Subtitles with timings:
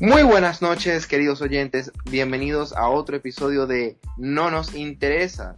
[0.00, 1.90] Muy buenas noches, queridos oyentes.
[2.08, 5.56] Bienvenidos a otro episodio de No nos interesa,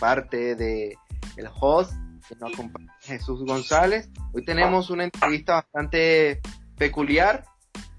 [0.00, 0.96] parte de
[1.36, 1.92] el host
[2.26, 4.08] que nos acompaña Jesús González.
[4.32, 6.40] Hoy tenemos una entrevista bastante
[6.78, 7.44] peculiar,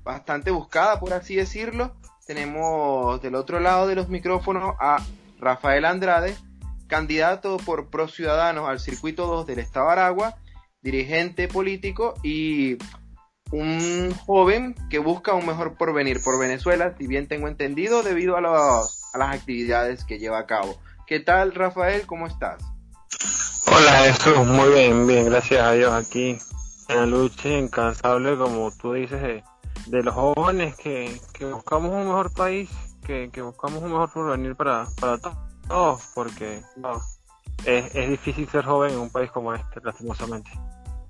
[0.03, 1.95] bastante buscada, por así decirlo.
[2.25, 4.97] Tenemos del otro lado de los micrófonos a
[5.39, 6.35] Rafael Andrade,
[6.87, 10.37] candidato por Pro Ciudadanos al Circuito 2 del Estado de Aragua,
[10.81, 12.79] dirigente político y
[13.53, 18.39] un joven que busca un mejor porvenir por Venezuela, si bien tengo entendido, debido a,
[18.39, 20.75] a las actividades que lleva a cabo.
[21.05, 22.07] ¿Qué tal, Rafael?
[22.07, 22.63] ¿Cómo estás?
[23.67, 24.47] Hola, Jesús.
[24.47, 26.35] Muy bien, bien, gracias a Dios aquí
[26.89, 29.43] en la lucha incansable, como tú dices,
[29.85, 32.71] de, los jóvenes que, buscamos un mejor país,
[33.05, 34.87] que, buscamos un mejor porvenir para,
[35.67, 36.63] todos, porque
[37.65, 40.49] es difícil ser joven en un país como este, lastimosamente.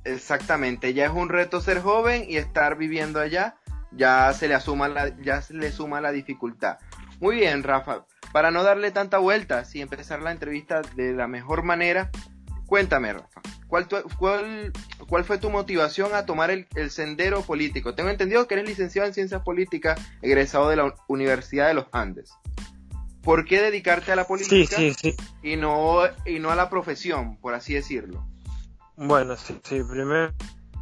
[0.05, 3.55] Exactamente, ya es un reto ser joven y estar viviendo allá,
[3.91, 6.77] ya se le asuma la, ya se le suma la dificultad.
[7.19, 11.63] Muy bien, Rafa, para no darle tanta vuelta y empezar la entrevista de la mejor
[11.63, 12.09] manera,
[12.65, 13.87] cuéntame, Rafa, ¿cuál,
[14.17, 14.73] cuál,
[15.07, 17.95] cuál fue tu motivación a tomar el, sendero político?
[17.95, 22.33] Tengo entendido que eres licenciado en Ciencias Políticas, egresado de la Universidad de los Andes.
[23.21, 24.75] ¿Por qué dedicarte a la política
[25.41, 28.27] Y, no, y no a la profesión, por así decirlo?
[28.95, 30.33] Bueno, sí, sí, primero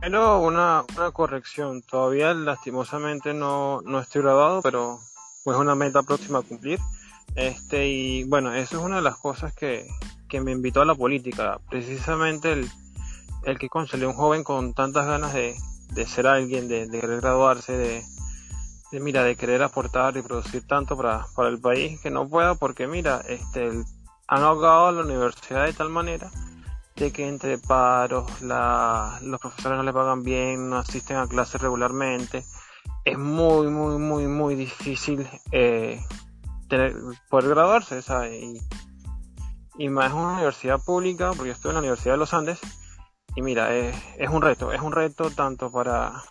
[0.09, 1.81] una, una corrección.
[1.81, 4.99] Todavía lastimosamente no, no estoy graduado, pero
[5.45, 6.79] es una meta próxima a cumplir.
[7.35, 9.87] Este, y bueno, eso es una de las cosas que,
[10.27, 11.59] que me invitó a la política.
[11.69, 12.69] Precisamente el,
[13.45, 15.55] el que concedió un joven con tantas ganas de,
[15.93, 18.03] de ser alguien, de, de querer graduarse, de,
[18.91, 22.55] de, mira, de querer aportar y producir tanto para, para el país que no pueda,
[22.55, 23.69] porque mira, este,
[24.27, 26.29] han ahogado a la universidad de tal manera
[27.09, 32.45] que entre paros, los profesores no le pagan bien, no asisten a clases regularmente,
[33.03, 35.99] es muy, muy, muy, muy difícil eh,
[36.67, 36.95] tener,
[37.29, 38.43] poder graduarse, ¿sabes?
[38.43, 38.59] Y,
[39.77, 42.59] y más es una universidad pública, porque yo estoy en la Universidad de los Andes,
[43.35, 46.21] y mira, es, un reto, es un reto tanto para,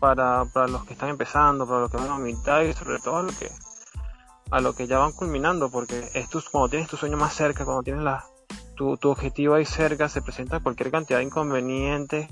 [0.00, 3.18] para, para los que están empezando, para los que van a mitad y sobre todo
[3.18, 3.50] a lo que
[4.50, 7.82] a lo que ya van culminando, porque es cuando tienes tu sueño más cerca, cuando
[7.82, 8.24] tienes la,
[8.74, 12.28] tu, tu objetivo ahí cerca, se presenta cualquier cantidad de inconvenientes.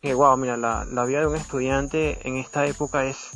[0.00, 3.30] Que wow, mira, la, la vida de un estudiante en esta época es,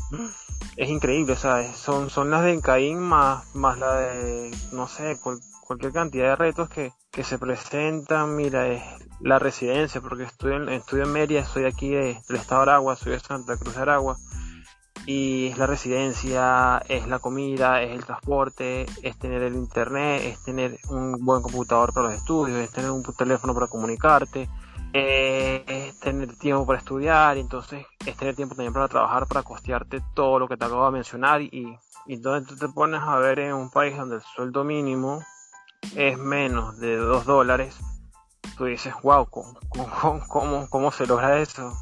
[0.76, 1.76] es increíble, ¿sabes?
[1.76, 5.18] Son, son las de Caín más, más la de, no sé,
[5.66, 8.36] cualquier cantidad de retos que, que se presentan.
[8.36, 8.82] Mira, es
[9.20, 12.94] la residencia, porque estudio en, estudio en Mérida, soy aquí de, del estado de Aragua,
[12.94, 14.16] soy de Santa Cruz de Aragua
[15.06, 20.42] y es la residencia, es la comida, es el transporte, es tener el internet, es
[20.44, 24.48] tener un buen computador para los estudios, es tener un teléfono para comunicarte,
[24.92, 30.02] eh, es tener tiempo para estudiar, entonces es tener tiempo también para trabajar, para costearte
[30.14, 33.40] todo lo que te acabo de mencionar y, y entonces tú te pones a ver
[33.40, 35.20] en un país donde el sueldo mínimo
[35.96, 37.76] es menos de 2 dólares,
[38.56, 41.72] tú dices, wow, cómo, cómo se logra eso?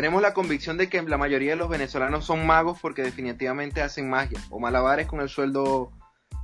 [0.00, 4.08] Tenemos la convicción de que la mayoría de los venezolanos son magos porque definitivamente hacen
[4.08, 5.92] magia o malabares con el sueldo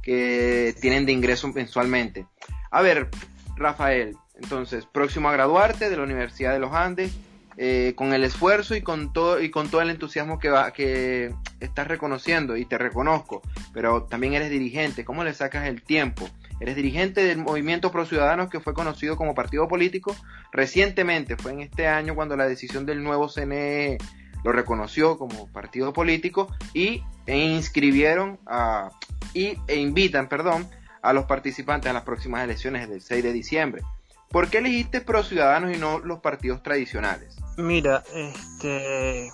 [0.03, 2.27] que tienen de ingreso mensualmente.
[2.71, 3.09] A ver,
[3.57, 7.17] Rafael, entonces, próximo a graduarte de la Universidad de los Andes,
[7.57, 11.33] eh, con el esfuerzo y con todo y con todo el entusiasmo que va, que
[11.59, 13.41] estás reconociendo y te reconozco,
[13.73, 16.29] pero también eres dirigente, ¿cómo le sacas el tiempo?
[16.61, 20.17] Eres dirigente del Movimiento Pro Ciudadanos que fue conocido como partido político.
[20.53, 23.99] Recientemente, fue en este año cuando la decisión del nuevo CNE
[24.45, 28.91] lo reconoció como partido político y e inscribieron a,
[29.35, 30.69] y, e invitan, perdón,
[31.03, 33.83] a los participantes a las próximas elecciones del 6 de diciembre.
[34.31, 37.37] ¿Por qué elegiste Pro Ciudadanos y no los partidos tradicionales?
[37.57, 39.31] Mira, este,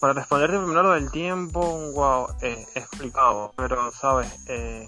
[0.00, 4.86] para responderte primero del tiempo, wow, eh, explicado, pero sabes, eh,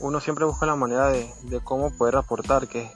[0.00, 2.92] uno siempre busca la manera de, cómo poder aportar, que es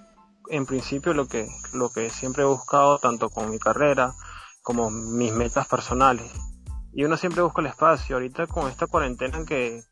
[0.48, 4.14] en principio lo que, lo que siempre he buscado tanto con mi carrera
[4.62, 6.30] como mis metas personales.
[6.92, 8.16] Y uno siempre busca el espacio.
[8.16, 9.82] Ahorita con esta cuarentena que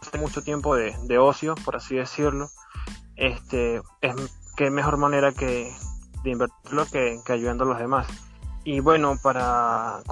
[0.00, 2.48] hace mucho tiempo de, de ocio, por así decirlo,
[3.16, 4.14] este, es
[4.56, 5.74] que mejor manera que,
[6.22, 8.06] de invertirlo que, que ayudando a los demás.
[8.62, 10.02] Y bueno, para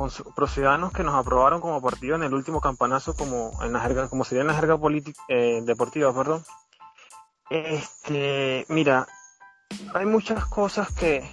[0.49, 4.25] ciudadanos que nos aprobaron como partido en el último campanazo, como en la jerga, como
[4.25, 6.43] sería en la jerga política, eh, deportiva, perdón.
[7.51, 9.07] Este, mira,
[9.95, 11.29] hay muchas cosas que,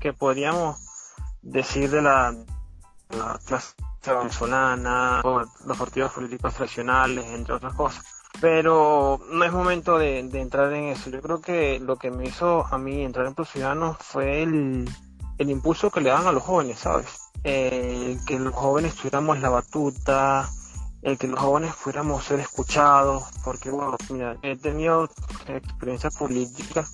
[0.00, 0.78] que podríamos
[1.42, 2.34] decir de la,
[3.10, 3.74] la clase
[4.06, 8.04] venezolana, o los partidos políticos tradicionales, entre otras cosas.
[8.40, 11.10] Pero no es momento de, entrar en eso.
[11.10, 14.88] Yo creo que lo que me hizo a mí entrar en Pro Ciudadanos fue el,
[15.38, 17.06] el impulso que le dan a los jóvenes, ¿sabes?
[17.44, 20.50] El que los jóvenes tuviéramos la batuta,
[21.02, 25.08] el que los jóvenes fuéramos ser escuchados, porque bueno, mira, he tenido
[25.46, 26.84] experiencia política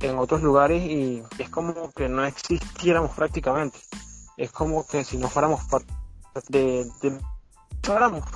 [0.00, 3.78] en otros lugares y es como que no existiéramos prácticamente.
[4.36, 5.92] Es como que si no fuéramos parte
[6.48, 7.18] de, de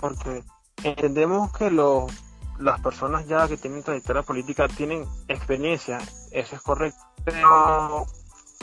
[0.01, 0.43] porque
[0.83, 2.11] entendemos que los,
[2.59, 5.99] las personas ya que tienen trayectoria política tienen experiencia,
[6.31, 8.07] eso es correcto, pero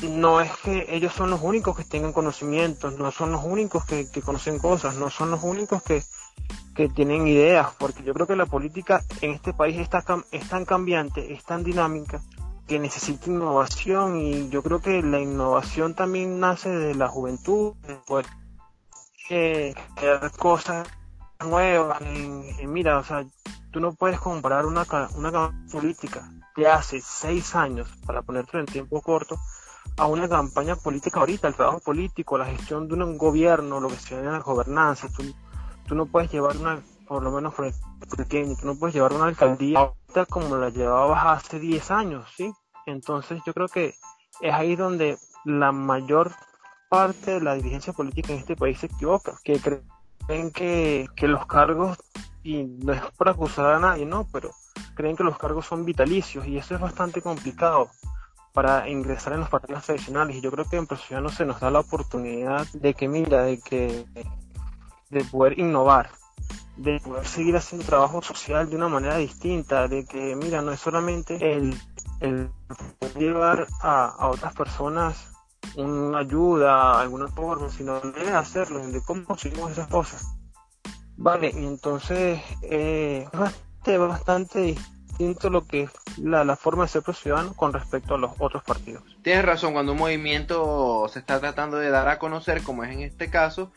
[0.01, 4.07] no es que ellos son los únicos que tengan conocimientos, no son los únicos que,
[4.21, 6.03] conocen cosas, no son los únicos que,
[6.95, 10.01] tienen ideas, porque yo creo que la política en este país está,
[10.31, 12.21] es tan cambiante, es tan dinámica,
[12.67, 17.73] que necesita innovación y yo creo que la innovación también nace de la juventud,
[18.07, 18.27] poder
[19.29, 20.87] eh, crear cosas
[21.45, 21.99] nuevas.
[22.65, 23.25] mira, o sea,
[23.71, 24.85] tú no puedes comparar una,
[25.15, 29.37] una política de hace seis años, para ponerte en tiempo corto,
[29.99, 33.97] a una campaña política ahorita, el trabajo político, la gestión de un gobierno, lo que
[33.97, 35.09] se llama la gobernanza.
[35.09, 35.23] Tú,
[35.87, 37.53] tú no puedes llevar una, por lo menos
[38.15, 42.49] pequeño, tú no puedes llevar una alcaldía ahorita como la llevabas hace 10 años, ¿sí?
[42.85, 43.93] Entonces yo creo que
[44.39, 46.31] es ahí donde la mayor
[46.89, 51.45] parte de la dirigencia política en este país se equivoca, que creen que, que los
[51.45, 51.97] cargos,
[52.41, 54.51] y no es por acusar a nadie, no, pero
[54.95, 57.89] creen que los cargos son vitalicios y eso es bastante complicado
[58.53, 60.87] para ingresar en los partidos tradicionales y yo creo que en
[61.23, 64.05] no se nos da la oportunidad de que mira de que
[65.09, 66.09] de poder innovar
[66.77, 70.79] de poder seguir haciendo trabajo social de una manera distinta de que mira no es
[70.79, 71.75] solamente el,
[72.21, 72.49] el
[73.17, 75.29] llevar a, a otras personas
[75.75, 80.25] una ayuda, alguna forma, sino de hacerlo, de cómo conseguimos esas cosas.
[81.17, 84.75] Vale, y entonces eh, bastante, bastante
[85.19, 89.03] lo que es la, forma de ser ciudadano con respecto a los otros partidos.
[89.21, 93.01] Tienes razón, cuando un movimiento se está tratando de dar a conocer, como es en
[93.01, 93.71] este caso,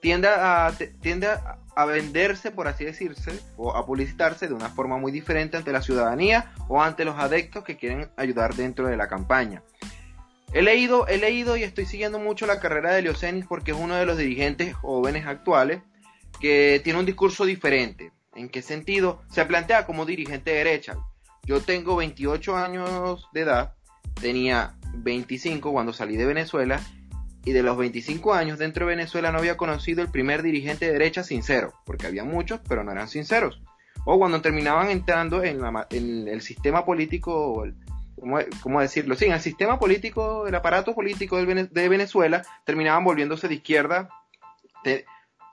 [0.00, 5.10] tiende a, tiende a, venderse, por así decirse, o a publicitarse de una forma muy
[5.10, 9.62] diferente ante la ciudadanía o ante los adeptos que quieren ayudar dentro de la campaña.
[10.52, 13.94] He leído, he leído y estoy siguiendo mucho la carrera de Leocenis porque es uno
[13.94, 15.82] de los dirigentes jóvenes actuales
[16.40, 18.12] que tiene un discurso diferente.
[18.38, 19.20] ¿En qué sentido?
[19.30, 20.96] Se plantea como dirigente derecha.
[21.42, 23.74] Yo tengo 28 años de edad,
[24.20, 26.80] tenía 25 cuando salí de Venezuela
[27.44, 30.92] y de los 25 años dentro de Venezuela no había conocido el primer dirigente de
[30.92, 33.60] derecha sincero, porque había muchos, pero no eran sinceros.
[34.04, 37.66] O cuando terminaban entrando en, el sistema político,
[38.62, 39.16] ¿cómo, decirlo?
[39.16, 44.08] Sí, en el sistema político, el aparato político de Venezuela, terminaban volviéndose de izquierda.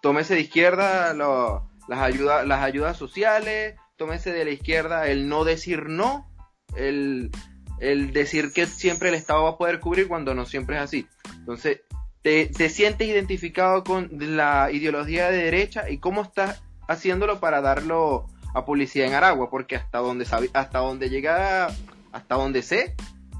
[0.03, 5.43] tómese de izquierda lo, las, ayudas las ayudas sociales, tómese de la izquierda el no
[5.43, 6.27] decir no,
[6.75, 7.31] el,
[7.79, 11.07] decir que siempre el Estado va a poder cubrir cuando no siempre es así.
[11.39, 11.81] Entonces,
[12.21, 18.65] te, sientes identificado con la ideología de derecha y cómo estás haciéndolo para darlo a
[18.65, 21.67] policía en Aragua, porque hasta donde hasta donde llega,
[22.11, 22.95] hasta donde sé,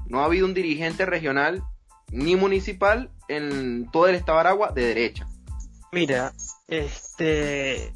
[0.06, 1.64] no ha habido un dirigente regional
[2.12, 5.26] ni municipal en todo el estado de Aragua de derecha.
[5.92, 6.32] Mira,
[6.68, 7.92] este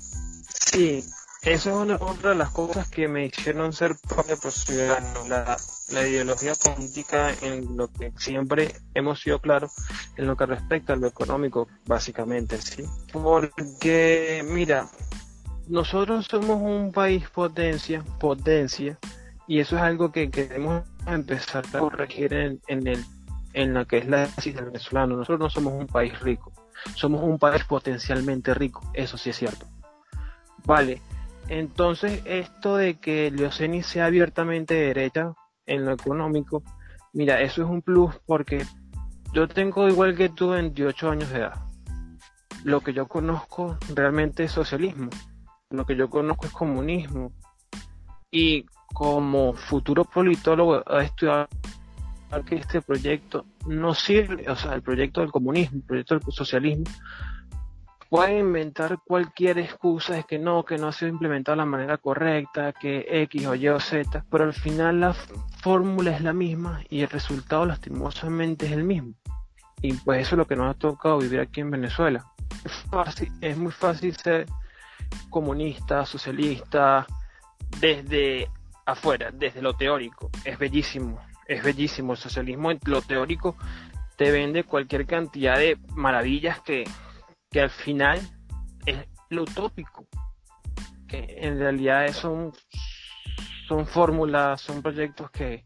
[0.72, 1.04] Sí,
[1.42, 5.56] eso es una, otra de las cosas que me hicieron ser propio ciudadano, la,
[5.90, 9.72] la ideología política en lo que siempre hemos sido claros
[10.16, 12.84] en lo que respecta a lo económico, básicamente, ¿sí?
[13.12, 14.88] Porque, mira,
[15.66, 18.96] nosotros somos un país potencia, potencia,
[19.48, 23.04] y eso es algo que queremos empezar a corregir en, en, el,
[23.54, 25.16] en la que es la crisis del venezolano.
[25.16, 26.52] Nosotros no somos un país rico,
[26.94, 29.66] somos un país potencialmente rico, eso sí es cierto
[30.64, 31.00] Vale,
[31.49, 35.33] entonces esto de que Leoceni sea abiertamente derecha
[35.67, 36.62] en lo económico,
[37.12, 38.64] mira, eso es un plus porque
[39.33, 41.55] yo tengo igual que tú 28 años de edad.
[42.64, 45.11] Lo que yo conozco realmente es socialismo,
[45.71, 47.33] lo que yo conozco es comunismo.
[48.31, 51.49] Y como futuro politólogo he estudiado
[52.47, 56.85] que este proyecto no sirve, o sea, el proyecto del comunismo, el proyecto del socialismo,
[58.11, 61.97] pueden inventar cualquier excusa de que no, que no ha sido implementado de la manera
[61.97, 65.14] correcta, que X o Y o Z, pero al final la
[65.62, 69.14] fórmula es la misma y el resultado lastimosamente es el mismo.
[69.81, 72.26] Y pues eso es lo que nos ha tocado vivir aquí en Venezuela.
[72.64, 74.47] Es, fácil, es muy fácil ser
[75.31, 77.07] comunista, socialista,
[77.79, 78.50] desde
[78.87, 80.31] afuera, desde lo teórico.
[80.45, 82.14] Es bellísimo, es bellísimo.
[82.14, 83.57] El socialismo en lo teórico
[84.17, 86.85] te vende cualquier cantidad de maravillas que,
[87.50, 88.21] que al final
[88.87, 90.07] es lo utópico.
[91.09, 92.52] Que en realidad son,
[93.69, 95.64] son fórmulas, son proyectos que,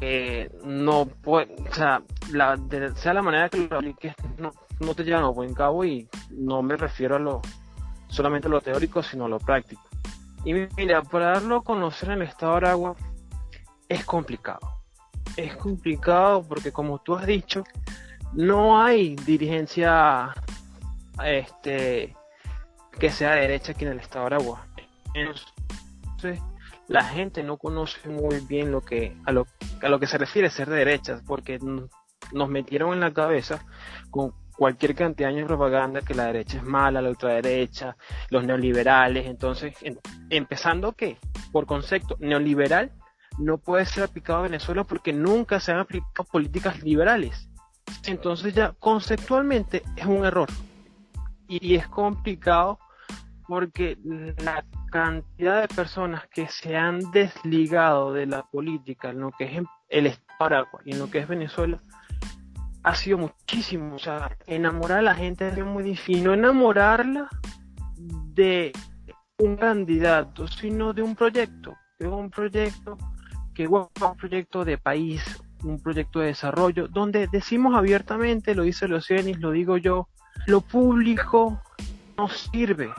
[0.00, 2.58] que no pueden, o sea, la,
[2.96, 4.50] sea la manera que lo apliques, no,
[4.80, 7.42] no te llevan a buen cabo y no me refiero a lo
[8.08, 9.82] solamente a lo teórico, sino a lo práctico.
[10.44, 12.96] Y mira, para darlo a conocer en el estado de Aragua
[13.88, 14.60] es complicado.
[15.36, 17.64] Es complicado porque como tú has dicho,
[18.32, 20.34] no hay dirigencia
[21.24, 22.16] este
[22.98, 24.66] que sea derecha aquí en el estado de Aragua.
[25.14, 26.40] Entonces,
[26.88, 29.46] la gente no conoce muy bien lo que a lo,
[29.82, 33.64] a lo que se refiere ser de derechas, porque nos metieron en la cabeza
[34.10, 37.96] con cualquier cantidad de años propaganda que la derecha es mala, la ultraderecha,
[38.30, 39.26] los neoliberales.
[39.26, 39.74] Entonces,
[40.28, 41.18] empezando que,
[41.50, 42.92] por concepto, neoliberal
[43.38, 47.48] no puede ser aplicado a Venezuela porque nunca se han aplicado políticas liberales.
[48.04, 50.48] Entonces ya conceptualmente es un error.
[51.60, 52.78] Y es complicado
[53.46, 53.98] porque
[54.38, 59.62] la cantidad de personas que se han desligado de la política en lo que es
[59.88, 61.82] el Estado y en lo que es Venezuela
[62.82, 63.96] ha sido muchísimo.
[63.96, 66.24] O sea, enamorar a la gente es muy difícil.
[66.24, 67.28] No enamorarla
[67.96, 68.72] de
[69.38, 71.76] un candidato, sino de un proyecto.
[71.98, 72.96] De un proyecto
[73.54, 75.22] que es un proyecto de país,
[75.62, 80.08] un proyecto de desarrollo, donde decimos abiertamente, lo dice Leocenis, lo digo yo,
[80.46, 81.60] lo público
[82.16, 82.90] no sirve.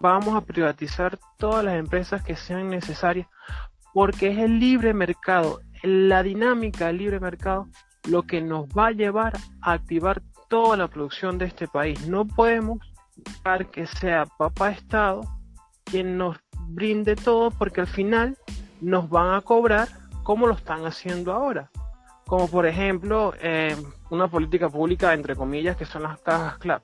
[0.00, 3.26] Vamos a privatizar todas las empresas que sean necesarias
[3.92, 7.68] porque es el libre mercado, la dinámica del libre mercado
[8.08, 12.06] lo que nos va a llevar a activar toda la producción de este país.
[12.06, 12.78] No podemos
[13.16, 15.22] dejar que sea Papá Estado
[15.84, 18.36] quien nos brinde todo porque al final
[18.80, 19.88] nos van a cobrar
[20.22, 21.70] como lo están haciendo ahora.
[22.26, 23.76] Como por ejemplo eh,
[24.10, 26.82] una política pública entre comillas que son las cajas CLAP.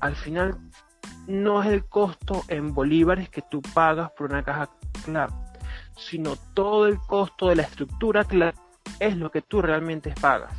[0.00, 0.58] Al final
[1.26, 4.68] no es el costo en bolívares que tú pagas por una caja
[5.04, 5.30] CLAP,
[5.96, 8.54] sino todo el costo de la estructura CLAP
[9.00, 10.52] es lo que tú realmente pagas.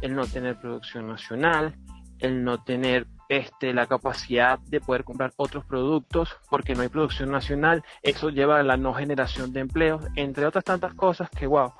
[0.00, 1.76] El no tener producción nacional,
[2.18, 7.30] el no tener este, la capacidad de poder comprar otros productos porque no hay producción
[7.30, 11.72] nacional, eso lleva a la no generación de empleos, entre otras tantas cosas que, wow,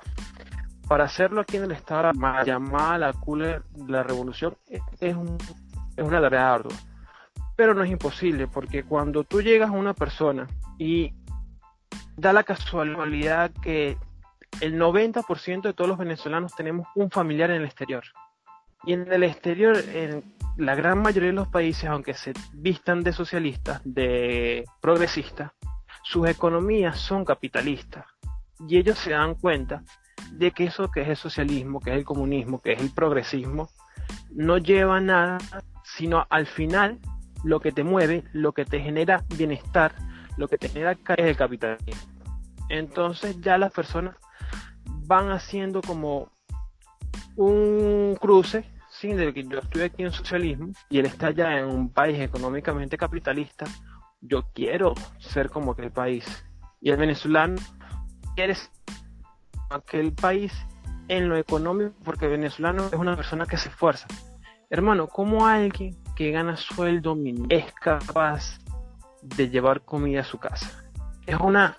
[0.87, 2.11] para hacerlo aquí en el estado
[2.45, 6.75] llamada la cooler la revolución es, es una tarea ardua.
[7.55, 10.47] Pero no es imposible, porque cuando tú llegas a una persona
[10.77, 11.13] y
[12.17, 13.97] da la casualidad que
[14.61, 18.03] el 90% de todos los venezolanos tenemos un familiar en el exterior.
[18.85, 23.13] Y en el exterior, en la gran mayoría de los países, aunque se vistan de
[23.13, 25.51] socialistas, de progresistas,
[26.03, 28.05] sus economías son capitalistas.
[28.67, 29.83] Y ellos se dan cuenta
[30.37, 33.69] de que eso que es el socialismo, que es el comunismo, que es el progresismo,
[34.31, 35.37] no lleva nada,
[35.83, 36.99] sino al final
[37.43, 39.93] lo que te mueve, lo que te genera bienestar,
[40.37, 42.01] lo que te genera es el capitalismo.
[42.69, 44.15] Entonces ya las personas
[45.05, 46.31] van haciendo como
[47.35, 51.65] un cruce, sin de que yo estoy aquí en socialismo y él está ya en
[51.65, 53.65] un país económicamente capitalista,
[54.21, 56.25] yo quiero ser como aquel país.
[56.79, 57.55] Y el venezolano
[58.35, 58.55] quiere
[59.69, 60.53] aquel país
[61.07, 64.07] en lo económico, porque venezolano es una persona que se esfuerza.
[64.69, 67.15] Hermano, ¿cómo alguien que gana sueldo
[67.49, 68.59] es capaz
[69.21, 70.83] de llevar comida a su casa?
[71.25, 71.77] Es una,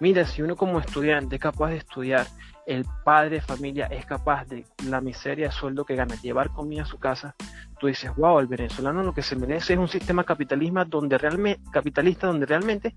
[0.00, 2.26] mira, si uno como estudiante es capaz de estudiar
[2.68, 6.82] el padre de familia es capaz de la miseria de sueldo que gana llevar comida
[6.82, 7.34] a su casa,
[7.80, 11.62] tú dices, wow, el venezolano lo que se merece es un sistema capitalista donde realmente,
[11.72, 12.94] capitalista donde realmente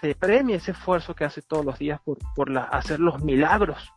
[0.00, 3.92] se premia ese esfuerzo que hace todos los días por, por hacer los milagros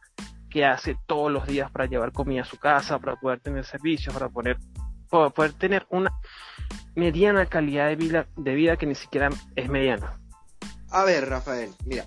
[0.49, 4.13] que hace todos los días para llevar comida a su casa, para poder tener servicios,
[4.13, 4.59] para poder,
[5.09, 6.11] para poder tener una
[6.93, 10.19] mediana calidad de vida, de vida que ni siquiera es mediana.
[10.91, 12.05] A ver, Rafael, mira,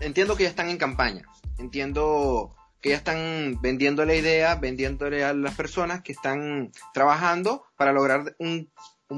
[0.00, 1.22] entiendo que ya están en campaña,
[1.58, 7.94] entiendo que ya están vendiendo la idea, vendiéndole a las personas que están trabajando para
[7.94, 8.70] lograr un,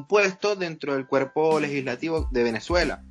[0.09, 3.03] puesto dentro del cuerpo legislativo de Venezuela.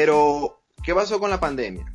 [0.00, 1.92] Pero, ¿qué pasó con la pandemia?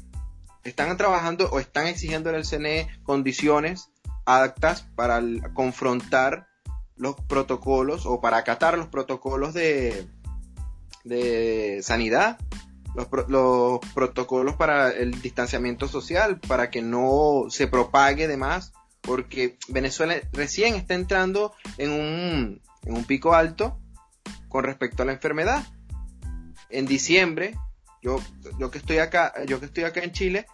[0.66, 3.92] Están trabajando o están exigiendo al CNE condiciones
[4.26, 5.22] aptas para
[5.54, 6.50] confrontar
[6.98, 10.06] los protocolos o para acatar los protocolos de,
[11.06, 12.40] de sanidad,
[12.94, 19.58] los, los, protocolos para el distanciamiento social, para que no se propague de más, porque
[19.70, 23.80] Venezuela recién está entrando en un, en un pico alto
[24.50, 25.66] con respecto a la enfermedad.
[26.70, 27.56] En diciembre,
[28.04, 28.20] yo,
[28.60, 30.46] yo que estoy acá, yo que estoy acá en Chile,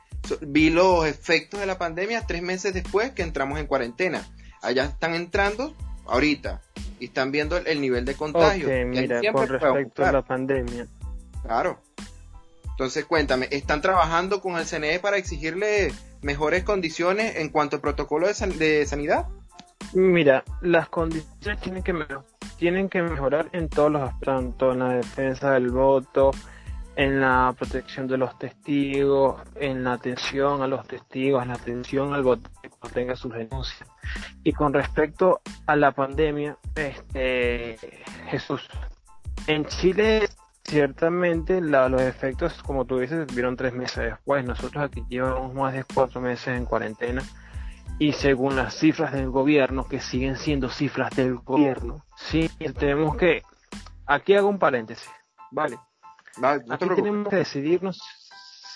[0.42, 4.26] vi los efectos de la pandemia tres meses después que entramos en cuarentena.
[4.62, 5.76] Allá están entrando
[6.06, 6.62] ahorita
[7.00, 8.70] y están viendo el, nivel de contagio.
[8.86, 10.88] mira, con respecto a la pandemia.
[11.44, 11.82] Claro.
[12.70, 15.92] Entonces, cuéntame, ¿están trabajando con el CNE para exigirle
[16.22, 19.28] mejores condiciones en cuanto al protocolo de, de sanidad?
[19.94, 21.94] Mira, las condiciones tienen que,
[22.58, 26.32] tienen que mejorar en todos los aspectos, tanto en la defensa del voto,
[26.96, 32.14] en la protección de los testigos, en la atención a los testigos, en la atención
[32.14, 33.90] al voto que tenga sus denuncias.
[34.44, 37.78] Y con respecto a la pandemia, este,
[38.28, 38.68] Jesús,
[39.48, 40.28] en Chile
[40.64, 44.46] ciertamente los efectos, como tú dices, vieron tres meses después.
[44.46, 47.24] Nosotros aquí llevamos más de cuatro meses en cuarentena
[48.00, 53.44] y según las cifras del gobierno, que siguen siendo cifras del gobierno, sí, tenemos que,
[54.06, 55.10] aquí hago un paréntesis,
[55.52, 55.78] ¿vale?
[56.44, 58.02] Aquí tenemos que decidirnos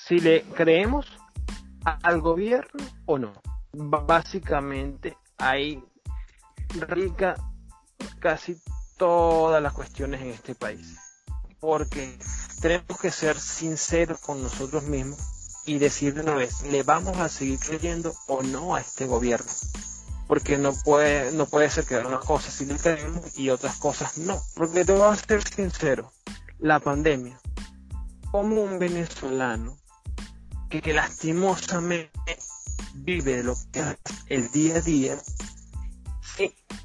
[0.05, 1.07] si le creemos
[1.83, 3.33] al gobierno o no.
[3.73, 5.83] Básicamente ahí
[6.79, 7.35] rica
[8.19, 8.57] casi
[8.97, 10.97] todas las cuestiones en este país.
[11.59, 12.17] Porque
[12.61, 15.19] tenemos que ser sinceros con nosotros mismos
[15.65, 19.51] y decir de una vez, ¿le vamos a seguir creyendo o no a este gobierno?
[20.27, 24.17] Porque no puede, no puede ser que unas cosas sí le creemos y otras cosas
[24.17, 24.41] no.
[24.55, 26.11] Porque te voy a ser sincero,
[26.59, 27.39] la pandemia,
[28.33, 29.77] como un venezolano
[30.67, 32.09] que, lastimosamente
[32.95, 35.17] vive lo que hace el día a día,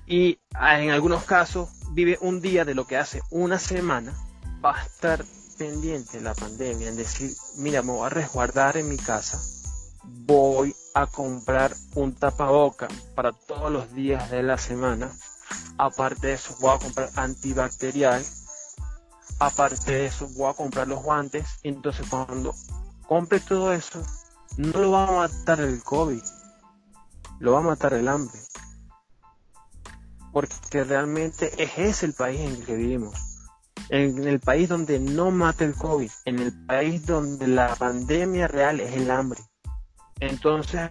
[0.06, 4.12] y en algunos casos vive un día de lo que hace una semana,
[4.62, 5.24] va a estar
[5.56, 9.40] pendiente la pandemia en decir, mira, me voy a resguardar en mi casa,
[10.04, 15.10] voy a comprar un tapaboca para todos los días de la semana,
[15.78, 18.22] aparte de eso voy a comprar antibacterial,
[19.38, 22.54] aparte de eso voy a comprar los guantes, entonces cuando
[23.06, 24.02] compre todo eso,
[24.56, 26.22] no lo va a matar el COVID,
[27.38, 28.38] lo va a matar el hambre.
[30.32, 33.14] Porque realmente es ese el país en el que vivimos.
[33.88, 38.80] En el país donde no mata el COVID, en el país donde la pandemia real
[38.80, 39.40] es el hambre.
[40.20, 40.90] Entonces,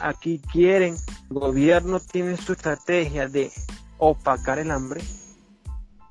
[0.00, 0.96] aquí quieren,
[1.30, 3.50] el gobierno tiene su estrategia de
[3.98, 5.02] opacar el hambre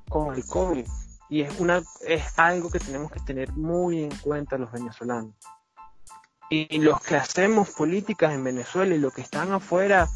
[0.08, 0.86] con el COVID.
[1.28, 5.34] Y es, una, es algo que tenemos que tener muy en cuenta los venezolanos
[6.48, 10.08] y los que hacemos políticas en Venezuela y los que están afuera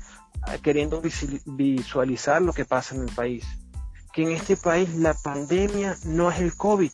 [0.49, 1.03] eh, queriendo
[1.47, 3.47] visualizar lo que pasa en el país.
[4.13, 6.91] Que en este país la pandemia no es el COVID.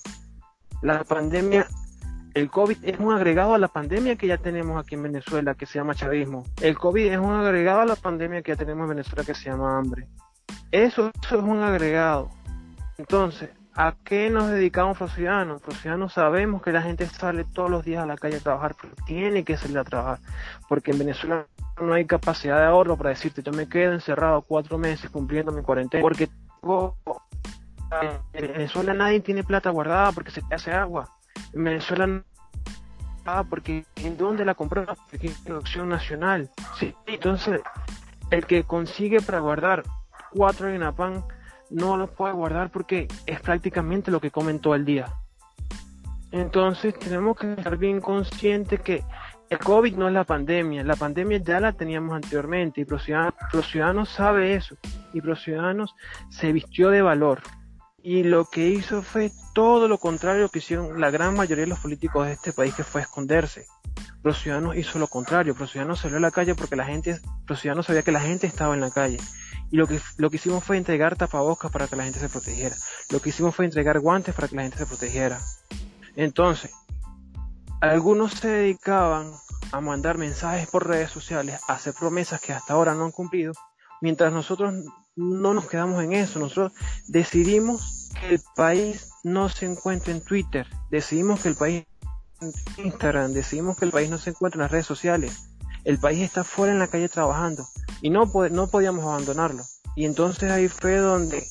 [0.83, 1.67] La pandemia,
[2.35, 5.67] el COVID es un agregado a la pandemia que ya tenemos aquí en Venezuela que
[5.67, 6.45] se llama chavismo.
[6.61, 9.51] El COVID es un agregado a la pandemia que ya tenemos en Venezuela que se
[9.51, 10.09] llama hambre.
[10.71, 12.31] Eso, eso es un agregado.
[12.99, 14.99] Entonces, ¿A qué nos dedicamos?
[15.01, 18.75] Los ciudadanos sabemos que la gente sale todos los días a la calle a trabajar,
[18.81, 20.19] pero tiene que salir a trabajar,
[20.67, 21.47] porque en Venezuela
[21.81, 25.63] no hay capacidad de ahorro para decirte, yo me quedo encerrado cuatro meses cumpliendo mi
[25.63, 26.31] cuarentena, porque
[28.33, 31.11] en Venezuela nadie tiene plata guardada porque se te hace agua.
[31.53, 32.23] En Venezuela no
[33.51, 36.49] porque en dónde la compramos porque es producción nacional.
[36.79, 37.61] Sí, entonces
[38.31, 39.83] el que consigue para guardar
[40.31, 41.25] cuatro pan
[41.71, 45.13] no lo puede guardar porque es prácticamente lo que comen todo el día.
[46.33, 49.05] Entonces tenemos que estar bien conscientes que
[49.49, 54.09] el COVID no es la pandemia, la pandemia ya la teníamos anteriormente y los ciudadanos,
[54.09, 54.77] saben eso.
[55.13, 55.95] Y los ciudadanos
[56.31, 57.43] se vistió de valor.
[58.03, 61.79] Y lo que hizo fue todo lo contrario que hicieron la gran mayoría de los
[61.79, 63.67] políticos de este país que fue esconderse.
[64.23, 67.61] Los ciudadanos hizo lo contrario, los ciudadanos salió a la calle porque la gente, los
[67.61, 69.19] ciudadanos sabía que la gente estaba en la calle
[69.71, 72.77] y lo que, lo que hicimos fue entregar tapabocas para que la gente se protegiera.
[73.11, 75.41] Lo que hicimos fue entregar guantes para que la gente se protegiera.
[76.15, 76.71] Entonces,
[77.81, 79.33] algunos se dedicaban
[79.73, 83.53] a mandar mensajes por redes sociales, a hacer promesas que hasta ahora no han cumplido,
[84.01, 84.75] mientras nosotros
[85.17, 86.39] no nos quedamos en eso.
[86.39, 86.73] Nosotros
[87.09, 91.85] decidimos que el país no se encuentre en Twitter, decidimos que el país
[92.41, 92.53] en
[92.87, 95.51] Instagram, decidimos que el país no se encuentre en las redes sociales.
[95.87, 97.65] El país está fuera en la calle trabajando
[98.03, 99.63] y no, no podíamos abandonarlo.
[99.95, 101.47] Y entonces ahí fue donde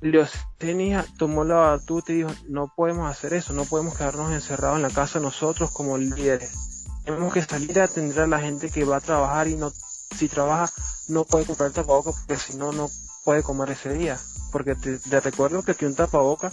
[0.00, 4.82] Leostenía tomó la batuta y dijo, no podemos hacer eso, no podemos quedarnos encerrados en
[4.82, 6.84] la casa nosotros como líderes.
[7.04, 10.28] Tenemos que salir a atender a la gente que va a trabajar y no, si
[10.28, 10.72] trabaja,
[11.08, 12.88] no puede comprar tapabocas porque si no, no
[13.24, 14.20] puede comer ese día.
[14.52, 16.52] Porque te, recuerdo que aquí un tapaboca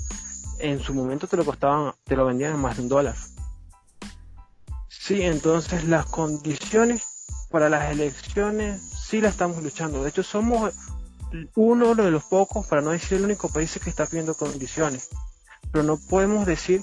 [0.58, 3.16] en su momento te lo costaban, te lo vendían en más de un dólar.
[4.88, 7.11] Sí, entonces las condiciones
[7.52, 10.04] para las elecciones sí la estamos luchando.
[10.04, 10.74] De hecho, somos
[11.56, 15.10] uno de los pocos, para no decir el único país que está pidiendo condiciones.
[15.72, 16.82] Pero no podemos decir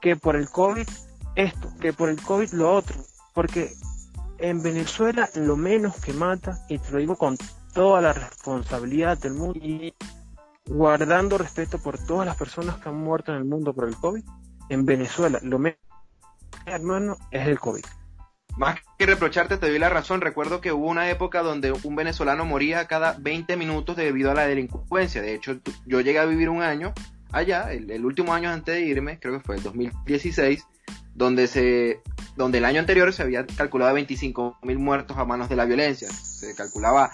[0.00, 0.86] que por el COVID
[1.34, 2.96] esto, que por el COVID lo otro.
[3.32, 3.72] Porque
[4.38, 7.38] en Venezuela lo menos que mata, y te lo digo con
[7.72, 9.94] toda la responsabilidad del mundo y
[10.66, 14.22] guardando respeto por todas las personas que han muerto en el mundo por el COVID,
[14.68, 15.78] en Venezuela lo menos
[16.66, 17.84] hermano es el COVID.
[18.56, 20.20] Más que reprocharte, te doy la razón.
[20.20, 24.46] Recuerdo que hubo una época donde un venezolano moría cada 20 minutos debido a la
[24.46, 25.22] delincuencia.
[25.22, 26.92] De hecho, yo llegué a vivir un año
[27.32, 30.66] allá, el, último año antes de irme, creo que fue el 2016,
[31.14, 32.00] donde, se,
[32.36, 36.10] donde el año anterior se había calculado 25 mil muertos a manos de la violencia.
[36.10, 37.10] Se calculaba,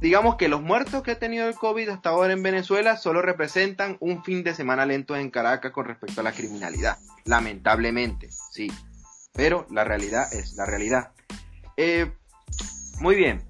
[0.00, 3.96] digamos que los muertos que ha tenido el COVID hasta ahora en Venezuela solo representan
[4.00, 6.98] un fin de semana lento en Caracas con respecto a la criminalidad.
[7.24, 8.70] Lamentablemente, sí
[9.32, 11.12] pero la realidad es la realidad.
[11.76, 12.12] Eh,
[13.00, 13.42] muy bien.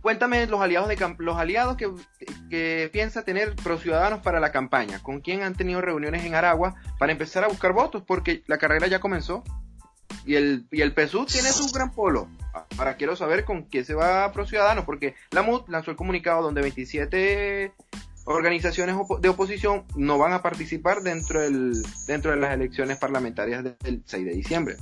[0.00, 5.02] Cuéntame los aliados de los aliados que, piensa tener Pro Ciudadanos para la campaña.
[5.02, 8.02] ¿Con quién han tenido reuniones en Aragua para empezar a buscar votos?
[8.06, 9.42] Porque la carrera ya comenzó.
[10.26, 12.28] Y el, y el PSUV tiene su gran polo.
[12.76, 16.42] Ahora quiero saber con quién se va Pro Ciudadanos, porque la MUD lanzó el comunicado
[16.42, 17.72] donde 27
[18.24, 24.02] organizaciones de oposición no van a participar dentro, del, dentro de las elecciones parlamentarias del
[24.04, 24.76] 6 de diciembre.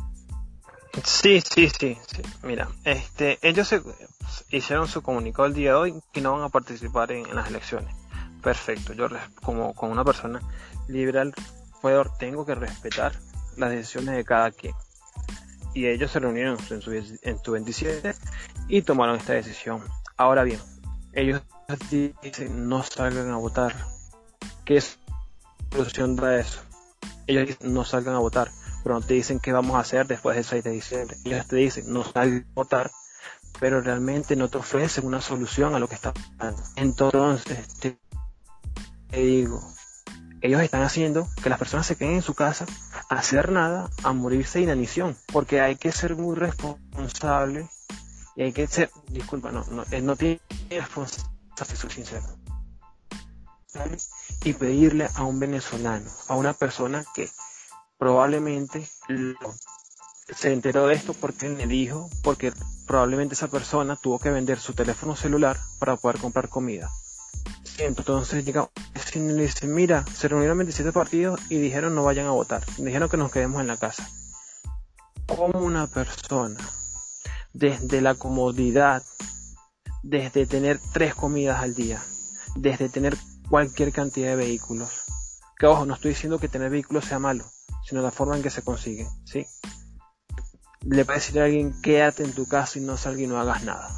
[1.05, 2.23] Sí, sí, sí, sí.
[2.43, 3.81] Mira, este, ellos se,
[4.51, 7.95] hicieron su comunicado el día de hoy que no van a participar en, las elecciones.
[8.43, 8.93] Perfecto.
[8.93, 9.09] Yo
[9.43, 10.41] como, como una persona
[10.89, 11.35] liberal
[11.81, 13.13] puedo, tengo que respetar
[13.57, 14.75] las decisiones de cada quien.
[15.75, 18.15] Y ellos se reunieron en su, en su 27
[18.69, 19.83] y tomaron esta decisión.
[20.19, 20.61] Ahora bien,
[21.15, 21.41] ellos
[21.91, 23.75] dicen no salgan a votar.
[24.65, 24.83] ¿Qué
[25.71, 26.61] solución da eso?
[27.27, 28.51] Ellos dicen no salgan a votar
[28.83, 31.17] pero no te dicen qué vamos a hacer después del 6 de diciembre.
[31.25, 32.91] Ellos te dicen, no salgan a votar,
[33.61, 36.63] pero realmente no te ofrecen una solución a lo que está pasando.
[36.77, 37.99] Entonces, te,
[39.13, 39.63] digo,
[40.41, 42.67] ellos están haciendo que las personas se queden en su casa
[43.09, 47.69] a hacer nada, a morirse de inanición, porque hay que ser muy responsable
[48.35, 51.33] y hay que ser, disculpa, no, no, no tiene responsabilidad,
[51.65, 52.27] soy sincero.
[54.45, 57.31] Y pedirle a un venezolano, a una persona que
[57.99, 58.87] probablemente
[60.29, 62.53] se enteró de esto porque me dijo, porque
[62.87, 66.91] probablemente esa persona tuvo que vender su teléfono celular para poder comprar comida.
[67.79, 68.69] Entonces llega
[69.15, 73.09] y le dice, mira, se reunieron 27 partidos y dijeron no vayan a votar, dijeron
[73.09, 74.09] que nos quedemos en la casa.
[75.27, 76.59] Como una persona,
[77.53, 79.03] desde la comodidad,
[80.03, 82.03] desde tener tres comidas al día,
[82.57, 83.17] desde tener
[83.49, 85.05] cualquier cantidad de vehículos,
[85.59, 87.45] que ojo, no estoy diciendo que tener vehículos sea malo,
[87.85, 89.47] sino la forma en que se consigue, ¿sí?
[90.83, 93.63] Le puede decir a alguien, quédate en tu casa y no salgas y no hagas
[93.63, 93.89] nada.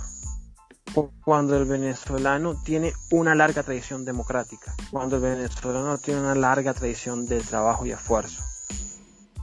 [1.25, 7.27] Cuando el venezolano tiene una larga tradición democrática, cuando el venezolano tiene una larga tradición
[7.27, 8.43] de trabajo y esfuerzo.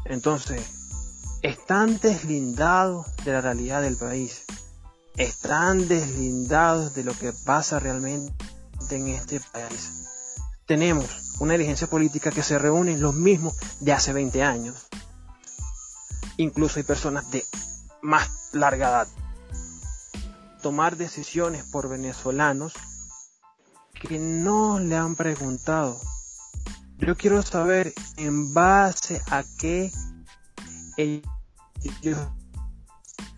[0.05, 0.61] Entonces,
[1.41, 4.45] están deslindados de la realidad del país,
[5.17, 8.33] están deslindados de lo que pasa realmente
[8.89, 10.07] en este país.
[10.65, 14.87] Tenemos una dirigencia política que se reúne los mismos de hace 20 años.
[16.37, 17.45] Incluso hay personas de
[18.01, 19.07] más larga edad.
[20.61, 22.73] Tomar decisiones por venezolanos
[23.93, 25.99] que no le han preguntado.
[26.97, 29.91] Yo quiero saber en base a qué
[30.97, 32.19] ellos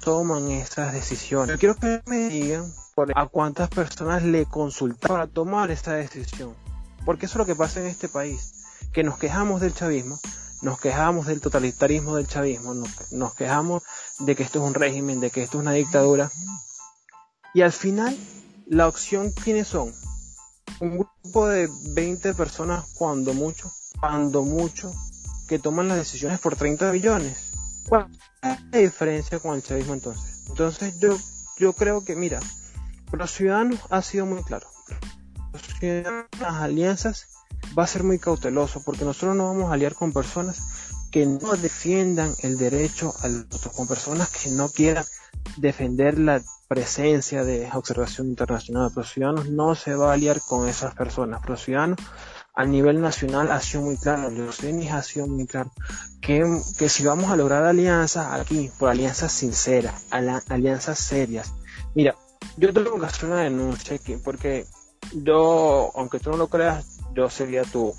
[0.03, 1.55] toman esas decisiones.
[1.55, 2.73] Yo quiero que me digan
[3.15, 6.53] a cuántas personas le consultaron para tomar esa decisión.
[7.05, 8.53] Porque eso es lo que pasa en este país,
[8.91, 10.19] que nos quejamos del chavismo,
[10.61, 13.83] nos quejamos del totalitarismo del chavismo, nos, quejamos
[14.19, 16.31] de que esto es un régimen, de que esto es una dictadura.
[17.53, 18.15] Y al final,
[18.67, 19.93] la opción, ¿quiénes son?
[20.79, 24.93] Un grupo de 20 personas, cuando mucho, cuando mucho,
[25.47, 27.52] que toman las decisiones por 30 billones.
[27.87, 28.07] ¿Cuál
[28.41, 30.45] es la diferencia con el chavismo entonces?
[30.47, 31.17] Entonces yo,
[31.57, 32.39] yo creo que, mira,
[33.11, 34.67] los ciudadanos ha sido muy claro
[36.39, 37.27] las alianzas
[37.77, 40.59] va a ser muy cauteloso porque nosotros no vamos a aliar con personas
[41.11, 45.05] que no defiendan el derecho al voto, con personas que no quieran
[45.57, 48.91] defender la presencia de observación internacional.
[48.95, 51.47] Los ciudadanos no se va a aliar con esas personas.
[51.47, 51.99] Los ciudadanos
[52.55, 55.71] a nivel nacional ha sido muy claro, los CENIS ha sido muy claro,
[56.21, 56.43] que,
[56.77, 61.53] que si vamos a lograr alianzas aquí, por alianzas sinceras, alianzas serias.
[61.95, 62.15] Mira,
[62.57, 64.65] yo tengo que hacer una denuncia aquí porque
[65.13, 67.93] yo, aunque tú no lo creas, yo seguía tu,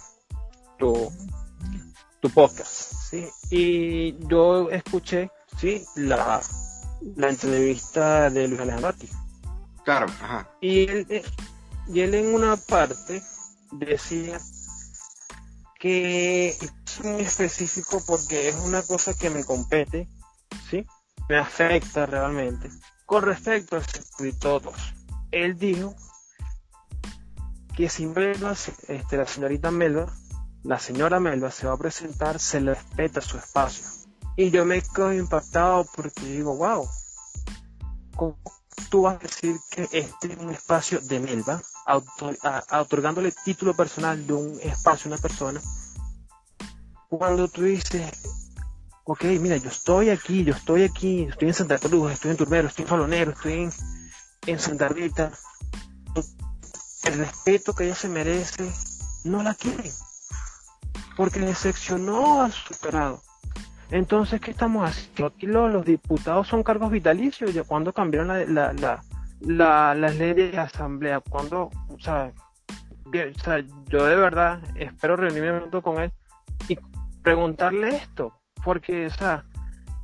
[0.79, 1.11] tu,
[2.21, 3.29] tu podcast, ¿sí?
[3.51, 5.85] Y yo escuché, ¿sí?
[5.97, 6.41] La,
[7.17, 8.95] la entrevista de Luis Alejandro
[9.85, 10.49] Claro, ajá.
[10.61, 11.25] Y él, eh,
[11.89, 13.23] y él en una parte
[13.79, 14.41] decía
[15.79, 20.09] que es muy específico porque es una cosa que me compete,
[20.71, 20.87] ¿sí?
[21.29, 22.71] Me afecta realmente.
[23.07, 24.75] Con respecto al circuito 2,
[25.33, 25.95] él dijo
[27.77, 30.13] que si Melba, este, la señorita Melba,
[30.63, 33.85] la señora Melba se va a presentar, se le respeta su espacio.
[34.37, 36.89] Y yo me quedo impactado porque digo, wow,
[38.17, 38.39] ¿cómo
[38.91, 41.63] tú vas a decir que este es un espacio de Melba,
[42.71, 45.61] otorgándole título personal de un espacio a una persona?
[47.09, 48.11] Cuando tú dices,
[49.05, 52.69] ok, mira, yo estoy aquí, yo estoy aquí, estoy en Santa Cruz, estoy en Turbero,
[52.69, 53.73] estoy en Falonero, estoy en,
[54.47, 55.33] en Santa Rita,
[57.05, 58.73] el respeto que ella se merece,
[59.25, 59.93] no la quieren.
[61.17, 63.23] Porque decepcionó a su superado.
[63.91, 65.27] Entonces, ¿qué estamos haciendo?
[65.27, 67.53] Aquí los, diputados son cargos vitalicios.
[67.53, 69.03] ¿Ya cuando cambiaron la, la,
[69.41, 71.21] la, las leyes de asamblea?
[71.21, 72.33] cuando o sea,
[73.89, 76.13] yo de verdad espero reunirme con él
[76.69, 76.79] y
[77.23, 78.33] preguntarle esto.
[78.65, 79.45] Porque, o sea,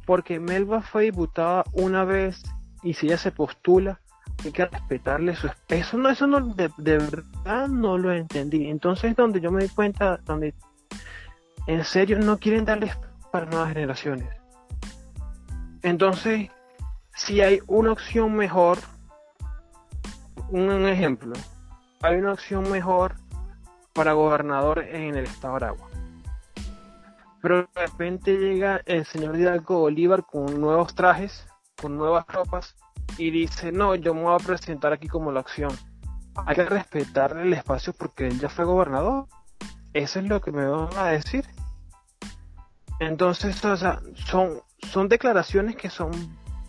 [0.07, 2.43] porque Melba fue diputada una vez
[2.83, 4.01] y si ella se postula,
[4.45, 9.41] hay que respetarle su eso no eso no de, verdad no lo entendí entonces donde
[9.41, 10.55] yo me di cuenta donde
[11.67, 12.97] en serio no quieren darles
[13.31, 14.29] para nuevas generaciones
[15.83, 16.51] entonces
[17.15, 18.79] si hay una opción mejor
[20.49, 21.33] un ejemplo
[22.03, 23.17] hay una opción mejor
[23.93, 25.89] para gobernador en el estado de Aragua
[27.43, 31.47] pero de repente llega el señor Hidalgo Bolívar con nuevos trajes
[31.81, 32.77] con nuevas ropas
[33.19, 35.73] y dice, no, yo me voy a presentar aquí como la opción.
[36.47, 39.27] Hay que respetar el espacio porque él ya fue gobernador.
[39.93, 41.45] Eso es lo que me van a decir.
[43.01, 44.61] Entonces, o sea, son,
[44.93, 46.11] son declaraciones que son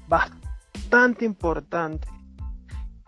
[0.07, 2.09] bastante importantes,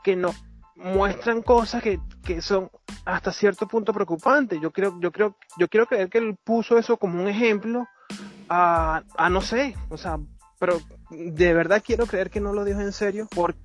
[0.03, 0.35] que nos
[0.75, 2.69] muestran cosas que, que son
[3.05, 4.59] hasta cierto punto preocupantes.
[4.61, 7.87] Yo creo, yo creo, yo quiero creer que él puso eso como un ejemplo
[8.49, 10.19] a, a no sé, o sea,
[10.59, 13.59] pero de verdad quiero creer que no lo dijo en serio, porque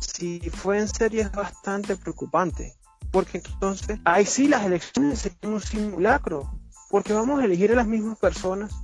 [0.00, 2.74] si fue en serio es bastante preocupante.
[3.12, 6.50] Porque entonces, ahí sí las elecciones serían un simulacro,
[6.90, 8.74] porque vamos a elegir a las mismas personas,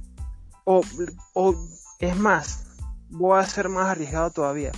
[0.65, 0.83] o,
[1.35, 1.55] o
[1.99, 2.67] es más,
[3.11, 4.73] voy a ser más arriesgado todavía.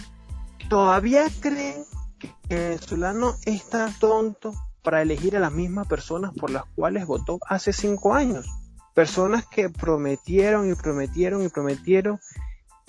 [0.69, 1.85] ¿Todavía creen
[2.19, 7.39] que el venezolano está tonto para elegir a las mismas personas por las cuales votó
[7.49, 8.47] hace cinco años?
[8.95, 12.21] Personas que prometieron y prometieron y prometieron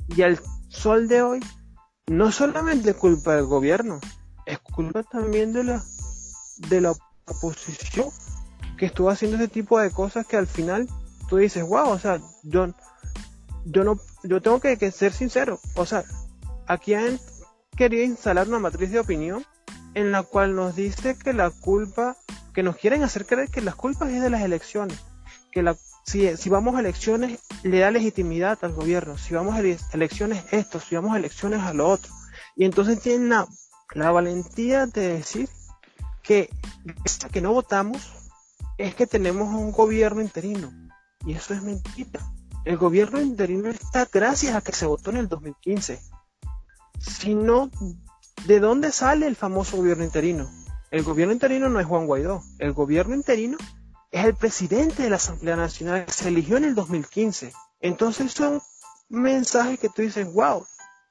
[0.08, 1.39] y al sol de hoy,
[2.08, 3.99] no solamente es culpa del gobierno,
[4.45, 5.84] es culpa también de la,
[6.69, 6.93] de la
[7.25, 8.10] oposición
[8.77, 10.89] que estuvo haciendo ese tipo de cosas que al final
[11.34, 12.67] tú dices, wow, o sea, yo,
[13.65, 16.04] yo no, yo tengo que, ser sincero, o sea,
[16.67, 17.19] aquí han
[17.76, 19.43] querido instalar una matriz de opinión
[19.96, 22.17] en la cual nos dice que la culpa,
[22.54, 25.00] que nos quieren hacer creer que las culpas es de las elecciones,
[25.52, 29.17] que la si, vamos a elecciones, le da legitimidad al gobierno.
[29.17, 32.13] Si vamos a elecciones esto, si vamos a elecciones a lo otro.
[32.56, 33.48] Y entonces tienen la,
[33.96, 35.50] la valentía de decir
[36.22, 36.52] que
[37.32, 38.12] que no votamos
[38.78, 40.83] es que tenemos un gobierno interino.
[41.25, 42.19] Y eso es mentira.
[42.65, 46.01] El gobierno interino está gracias a que se votó en el 2015.
[46.99, 47.69] Si no,
[48.45, 50.49] ¿de dónde sale el famoso gobierno interino?
[50.91, 52.43] El gobierno interino no es Juan Guaidó.
[52.59, 53.57] El gobierno interino
[54.12, 57.51] es el presidente de la Asamblea Nacional, se eligió en el 2015.
[57.81, 58.62] Entonces son
[59.09, 60.65] mensajes que tú dices, wow,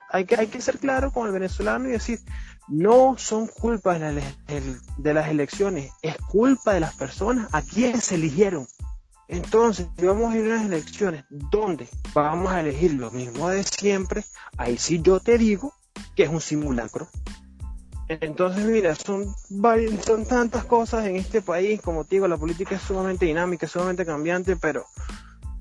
[0.08, 2.20] hay que, hay que ser claro con el venezolano y decir,
[2.68, 8.66] no son culpas de, las elecciones, es culpa de las personas a quienes se eligieron.
[9.32, 13.62] Entonces, si vamos a ir a las elecciones donde vamos a elegir lo mismo de
[13.62, 14.24] siempre,
[14.58, 15.72] ahí sí yo te digo
[16.14, 17.08] que es un simulacro.
[18.08, 19.34] Entonces, mira, son,
[20.04, 23.72] son tantas cosas en este país, como te digo, la política es sumamente dinámica, es
[23.72, 24.84] sumamente cambiante, pero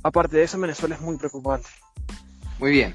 [0.03, 1.69] aparte de eso, Venezuela es muy preocupante.
[2.59, 2.93] Muy bien.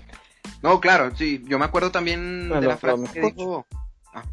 [0.63, 3.67] No, claro, sí, yo me acuerdo también de la frase que dijo...
[4.13, 4.25] Ah,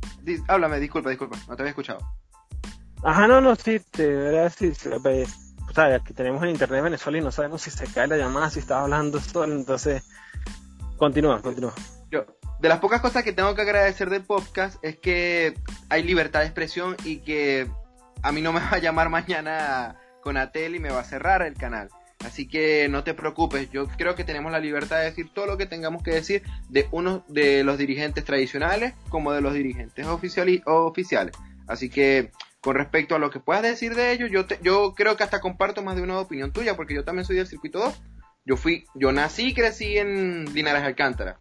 [0.49, 1.99] háblame, disculpa, disculpa, no te había escuchado.
[3.01, 4.57] Ajá, no, no, sí, te verás,
[5.77, 8.59] aquí tenemos el internet de Venezuela y no sabemos si se cae la llamada, si
[8.59, 10.03] está hablando solo, entonces,
[10.97, 11.73] continúa, continúa.
[12.11, 12.25] Yo,
[12.59, 15.55] de las pocas cosas que tengo que agradecer del podcast es que
[15.89, 17.67] hay libertad de expresión y que
[18.21, 21.41] a mí no me va a llamar mañana con Atel y me va a cerrar
[21.41, 21.89] el canal.
[22.25, 25.57] Así que no te preocupes, yo creo que tenemos la libertad de decir todo lo
[25.57, 31.35] que tengamos que decir de uno de los dirigentes tradicionales como de los dirigentes oficiales.
[31.67, 32.31] Así que
[32.63, 35.83] con respecto a lo que puedas decir de ellos, yo, yo creo que hasta comparto
[35.83, 38.01] más de una opinión tuya, porque yo también soy del circuito 2.
[38.45, 41.39] Yo fui, yo nací y crecí en Linares Alcántara,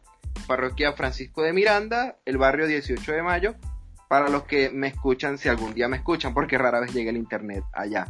[0.49, 3.55] parroquia Francisco de Miranda, el barrio 18 de mayo,
[4.09, 7.17] para los que me escuchan, si algún día me escuchan, porque rara vez llega el
[7.17, 8.09] internet allá.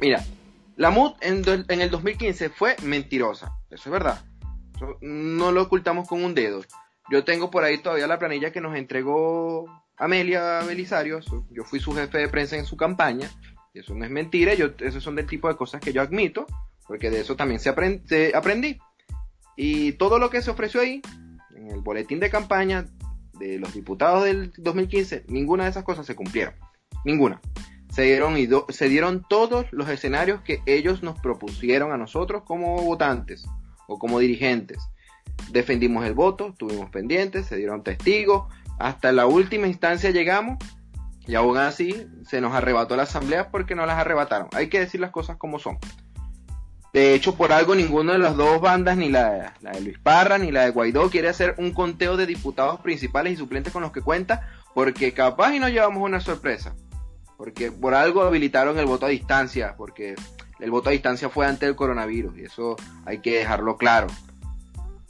[0.00, 0.24] Mira,
[0.76, 4.24] la MUD en el 2015 fue mentirosa, eso es verdad.
[5.00, 6.62] no lo ocultamos con un dedo.
[7.10, 9.66] Yo tengo por ahí todavía la planilla que nos entregó
[10.00, 13.30] Amelia Belisario, yo fui su jefe de prensa en su campaña,
[13.74, 16.46] y eso no es mentira, yo, esos son del tipo de cosas que yo admito,
[16.86, 18.78] porque de eso también se, aprendí.
[19.56, 21.02] Y todo lo que se ofreció ahí,
[21.54, 22.86] en el boletín de campaña
[23.38, 26.54] de los diputados del 2015, ninguna de esas cosas se cumplieron.
[27.04, 27.38] Ninguna.
[27.90, 28.36] Se dieron,
[28.70, 33.44] se dieron todos los escenarios que ellos nos propusieron a nosotros como votantes
[33.86, 34.78] o como dirigentes.
[35.52, 38.44] Defendimos el voto, estuvimos pendientes, se dieron testigos,
[38.80, 40.56] hasta la última instancia llegamos
[41.26, 44.48] y aún así se nos arrebató la asamblea porque no las arrebataron.
[44.52, 45.78] Hay que decir las cosas como son.
[46.92, 50.50] De hecho, por algo ninguna de las dos bandas, ni la, de Luis Parra ni
[50.50, 54.00] la de Guaidó, quiere hacer un conteo de diputados principales y suplentes con los que
[54.00, 56.74] cuenta, porque capaz y nos llevamos una sorpresa.
[57.36, 60.16] Porque por algo habilitaron el voto a distancia, porque
[60.58, 64.08] el voto a distancia fue antes del coronavirus, y eso hay que dejarlo claro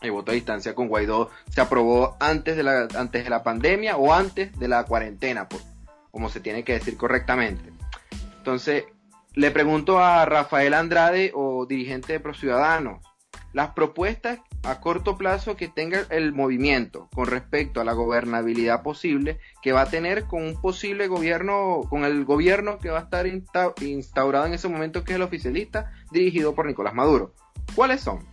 [0.01, 3.97] el voto a distancia con Guaidó se aprobó antes de la, antes de la pandemia
[3.97, 5.61] o antes de la cuarentena, por,
[6.11, 7.71] como se tiene que decir correctamente.
[8.39, 8.85] Entonces,
[9.35, 13.01] le pregunto a Rafael Andrade o dirigente de ProCiudadanos,
[13.53, 19.39] las propuestas a corto plazo que tenga el movimiento con respecto a la gobernabilidad posible
[19.63, 23.27] que va a tener con un posible gobierno, con el gobierno que va a estar
[23.27, 27.35] instaurado en ese momento que es el oficialista, dirigido por Nicolás Maduro.
[27.75, 28.30] ¿Cuáles son?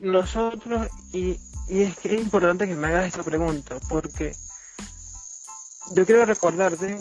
[0.00, 4.34] Nosotros, y, y es que es importante que me hagas esta pregunta, porque
[5.94, 6.98] yo quiero recordarte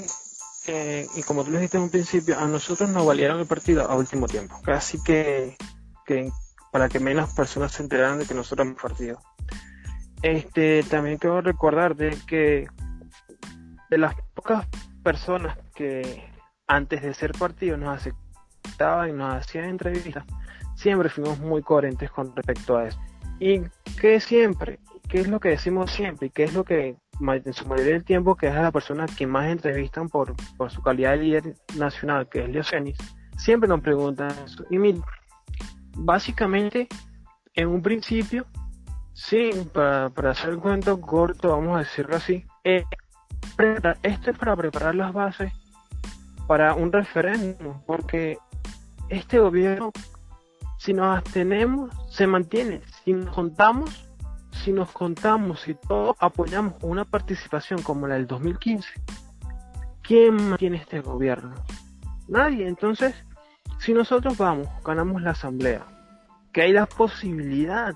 [1.16, 3.96] y como tú lo dijiste en un principio, a nosotros nos valieron el partido a
[3.96, 5.56] último tiempo, casi que,
[6.06, 6.30] que
[6.72, 9.20] para que menos personas se enteraran de que nosotros hemos partido.
[10.22, 12.68] Este, también quiero recordarte que
[13.90, 14.68] de las pocas
[15.04, 16.30] personas que
[16.68, 20.26] antes de ser partido nos aceptaban y nos hacían entrevistas,
[20.78, 23.00] siempre fuimos muy coherentes con respecto a eso.
[23.40, 23.62] Y
[24.00, 27.68] que siempre, qué es lo que decimos siempre y qué es lo que en su
[27.68, 31.18] mayoría del tiempo que es la persona que más entrevistan por, por su calidad de
[31.18, 32.98] líder nacional, que es Leo Cenis,
[33.38, 34.64] siempre nos preguntan eso.
[34.70, 35.02] Y mira,
[35.96, 36.88] básicamente,
[37.56, 38.46] en un principio,
[39.14, 42.84] sí, para, para hacer el cuento corto, vamos a decirlo así, eh,
[44.04, 45.52] esto es para preparar las bases
[46.46, 48.38] para un referéndum, porque
[49.10, 49.92] este gobierno
[50.88, 52.82] si nos abstenemos, se mantiene.
[53.04, 54.10] Si nos contamos,
[54.54, 58.88] si nos contamos y todos apoyamos una participación como la del 2015,
[60.02, 61.56] ¿quién mantiene este gobierno?
[62.30, 62.70] Nadie.
[62.70, 63.14] Entonces,
[63.80, 65.86] si nosotros vamos, ganamos la asamblea,
[66.54, 67.94] que hay la posibilidad,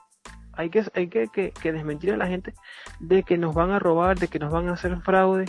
[0.51, 2.54] hay que, hay que, desmentir a la gente
[2.99, 5.45] de que nos van a robar, de que nos van a hacer fraude.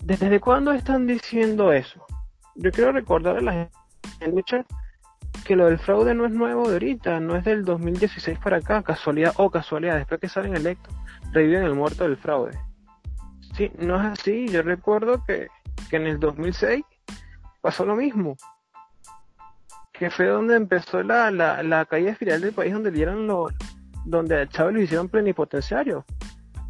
[0.00, 2.04] ¿Desde cuándo están diciendo eso?
[2.56, 3.52] Yo quiero recordar a la
[4.18, 4.76] gente
[5.44, 8.82] que lo del fraude no es nuevo de ahorita, no es del 2016 para acá,
[8.82, 10.94] casualidad o casualidad, después que salen electos,
[11.32, 12.58] reviven el muerto del fraude.
[13.56, 15.48] Sí, no es así, yo recuerdo que,
[15.88, 16.84] que en el 2006
[17.60, 18.36] pasó lo mismo,
[19.92, 23.52] que fue donde empezó la, la, la caída espiral del país, donde dieron los,
[24.04, 26.04] donde a Chávez lo hicieron plenipotenciario.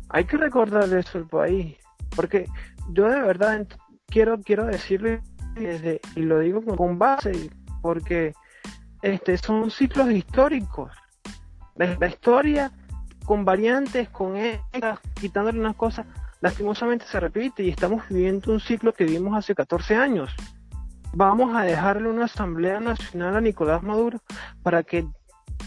[0.08, 1.76] Hay que recordar eso el país,
[2.14, 2.46] porque
[2.90, 3.66] yo de verdad
[4.06, 5.20] quiero, quiero decirle,
[5.54, 7.50] desde, y lo digo con base,
[7.82, 8.32] porque
[9.02, 10.92] este, son ciclos históricos.
[11.74, 12.72] La, historia
[13.24, 16.06] con variantes, con estas, quitándole unas cosas,
[16.40, 20.34] lastimosamente se repite y estamos viviendo un ciclo que vivimos hace 14 años.
[21.12, 24.20] Vamos a dejarle una Asamblea Nacional a Nicolás Maduro
[24.62, 25.06] para que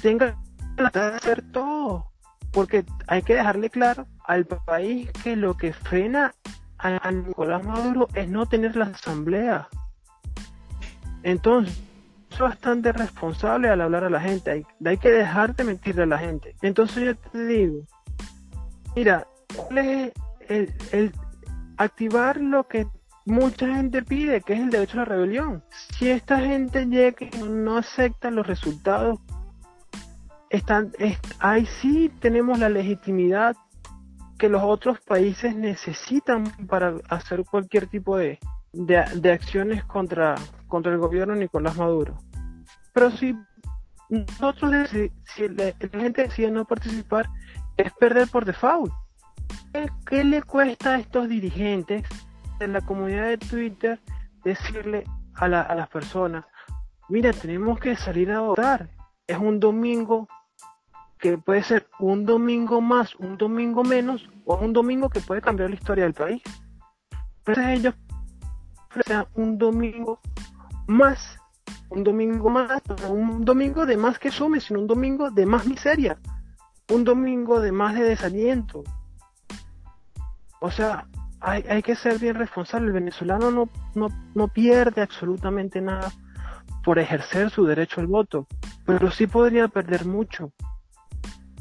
[0.02, 0.38] tenga
[0.78, 2.08] la de hacer todo.
[2.52, 6.34] Porque hay que dejarle claro al país que lo que frena
[6.80, 9.68] a Nicolás Maduro es no tener la Asamblea.
[11.24, 11.78] Entonces,
[12.38, 14.66] bastante responsable al hablar a la gente.
[14.86, 16.56] Hay, que dejar de mentirle a la gente.
[16.62, 17.86] Entonces yo te digo,
[18.96, 19.28] mira,
[19.70, 21.14] el, el
[21.78, 22.88] activar lo que
[23.26, 25.64] mucha gente pide, que es el derecho a la rebelión.
[25.98, 29.20] Si esta gente llega y no acepta los resultados,
[30.50, 30.92] están,
[31.40, 33.56] ahí sí tenemos la legitimidad
[34.38, 38.40] que los otros países necesitan para hacer cualquier tipo de,
[38.74, 40.36] de, de acciones contra,
[40.68, 42.18] contra el gobierno Nicolás Maduro.
[42.94, 43.36] Pero si
[44.10, 47.30] nosotros, si la, gente decide no participar,
[47.78, 48.92] es perder por default.
[50.06, 52.04] ¿Qué, le cuesta a estos dirigentes
[52.60, 54.00] de la comunidad de Twitter
[54.44, 55.04] decirle
[55.36, 56.46] a, a las personas,
[57.08, 58.90] mira, tenemos que salir a votar.
[59.28, 60.28] Es un domingo
[61.20, 65.70] que puede ser un domingo más, un domingo menos, o un domingo que puede cambiar
[65.70, 66.42] la historia del país.
[67.40, 67.96] Entonces ellos
[69.06, 70.20] sea un domingo
[70.88, 71.38] más,
[71.90, 76.18] un domingo más, un domingo de más que sume, sino un domingo de más miseria,
[76.90, 78.84] un domingo de más de desaliento.
[80.62, 81.08] O sea,
[81.40, 82.88] hay, hay que ser bien responsable.
[82.88, 86.12] El venezolano no, no, no pierde absolutamente nada
[86.84, 88.48] por ejercer su derecho al voto,
[88.86, 90.52] pero sí podría perder mucho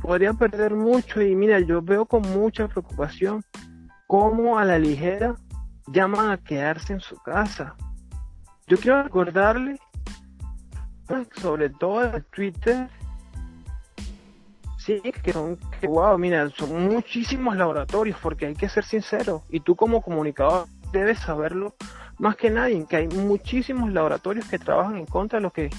[0.01, 3.43] podría perder mucho y mira, yo veo con mucha preocupación
[4.07, 5.35] cómo a la ligera
[5.93, 7.75] llaman a quedarse en su casa.
[8.67, 9.79] Yo quiero recordarle,
[11.41, 12.89] sobre todo en Twitter,
[14.77, 19.61] sí, que son, que, wow, mira, son muchísimos laboratorios, porque hay que ser sincero, y
[19.61, 21.75] tú como comunicador debes saberlo
[22.19, 25.71] más que nadie, que hay muchísimos laboratorios que trabajan en contra de lo que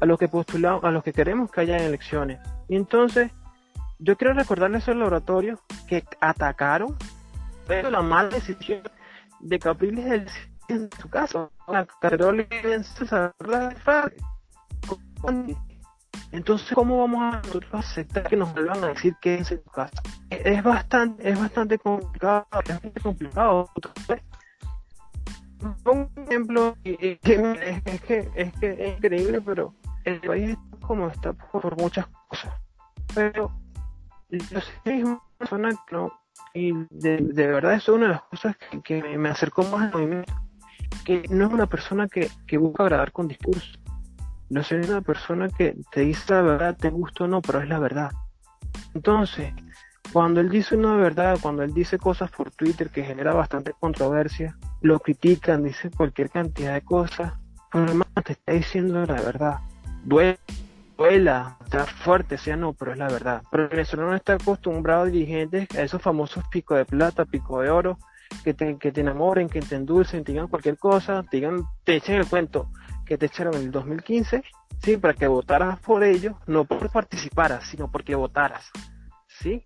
[0.00, 2.38] a lo que postulamos, a los que queremos que haya elecciones.
[2.68, 3.30] Y entonces,
[3.98, 6.96] yo quiero recordarles esos laboratorios que atacaron
[7.66, 8.82] pero la mala decisión
[9.44, 10.32] de Capriles
[10.68, 11.52] en su caso.
[11.68, 11.86] La
[16.32, 17.42] entonces, ¿cómo vamos a
[17.78, 20.02] aceptar que nos vuelvan a decir que es en su casa?
[20.30, 23.70] Es bastante, es bastante complicado, es bastante complicado.
[25.84, 27.80] un ejemplo es, que,
[28.34, 29.74] es que es increíble, pero
[30.04, 32.52] el país está como está por muchas cosas.
[33.14, 33.52] Pero
[34.28, 36.12] yo soy una persona que no,
[36.52, 40.32] y de, verdad eso es una de las cosas que, me acercó más al movimiento,
[41.04, 43.78] que no es una persona que, que busca agradar con discurso.
[44.50, 47.68] No soy una persona que te dice la verdad, te gusta o no, pero es
[47.68, 48.12] la verdad.
[48.94, 49.52] Entonces,
[50.12, 54.56] cuando él dice una verdad, cuando él dice cosas por Twitter que genera bastante controversia,
[54.80, 57.32] lo critican, dice cualquier cantidad de cosas,
[57.72, 59.58] pero además te está diciendo la verdad.
[60.04, 60.38] Duele
[60.96, 63.42] duela, está fuerte, sea no, pero es la verdad.
[63.50, 67.70] Pero el venezolano está acostumbrado a dirigentes, a esos famosos pico de plata, pico de
[67.70, 67.98] oro,
[68.42, 71.42] que te, que enamoren, que te endulcen, te digan cualquier cosa, te
[71.84, 72.70] te echen el cuento
[73.04, 74.42] que te echaron en el 2015,
[74.82, 78.70] sí, para que votaras por ellos, no por participaras, sino porque votaras,
[79.28, 79.64] sí.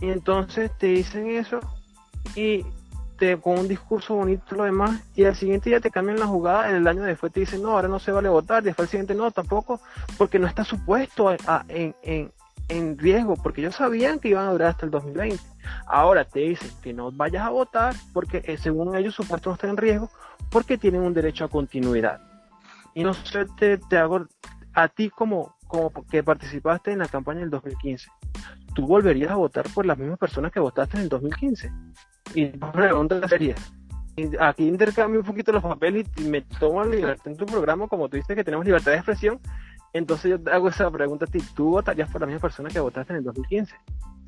[0.00, 1.60] Y entonces te dicen eso
[2.34, 2.64] y
[3.40, 6.86] con un discurso bonito lo demás, y al siguiente día te cambian la jugada, el
[6.86, 9.80] año después te dicen, no, ahora no se vale votar, después al siguiente no, tampoco,
[10.18, 11.30] porque no está supuesto
[11.68, 12.32] en, en,
[12.68, 15.42] en, riesgo, porque ellos sabían que iban a durar hasta el 2020.
[15.86, 19.68] Ahora te dicen que no vayas a votar, porque eh, según ellos supuesto no está
[19.68, 20.10] en riesgo,
[20.50, 22.20] porque tienen un derecho a continuidad.
[22.94, 24.26] Y no sé, te, te hago
[24.74, 28.08] a ti como, como que participaste en la campaña del 2015.
[28.74, 31.70] ¿Tú volverías a votar por las mismas personas que votaste en el 2015?
[32.34, 33.54] Y pregunta seria.
[34.40, 38.08] Aquí intercambio un poquito los papeles y me tomo la libertad en tu programa, como
[38.08, 39.40] tú dices que tenemos libertad de expresión.
[39.92, 41.38] Entonces yo te hago esa pregunta a ti.
[41.54, 43.74] ¿Tú votarías por la misma persona que votaste en el 2015?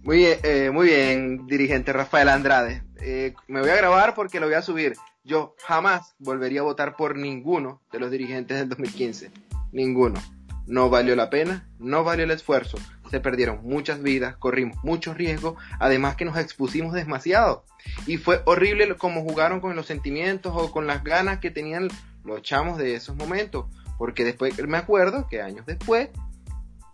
[0.02, 2.82] Muy bien, eh, muy bien, dirigente Rafael Andrade.
[3.00, 4.94] Eh, me voy a grabar porque lo voy a subir.
[5.24, 9.30] Yo jamás volvería a votar por ninguno de los dirigentes del 2015.
[9.72, 10.20] Ninguno.
[10.66, 12.78] No valió la pena, no valió el esfuerzo.
[13.20, 17.64] Perdieron muchas vidas, corrimos muchos riesgos, además que nos expusimos demasiado.
[18.06, 21.88] Y fue horrible como jugaron con los sentimientos o con las ganas que tenían
[22.24, 23.66] los chamos de esos momentos.
[23.98, 26.10] Porque después me acuerdo que años después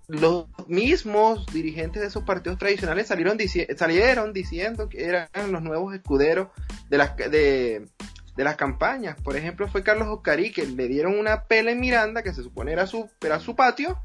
[0.09, 3.39] los mismos dirigentes de esos partidos tradicionales salieron,
[3.77, 6.49] salieron diciendo que eran los nuevos escuderos
[6.91, 7.87] de las, de,
[8.37, 9.17] de las campañas.
[9.23, 12.73] Por ejemplo, fue Carlos Oscarí que le dieron una pela en Miranda, que se supone
[12.73, 13.99] era su, era su patio,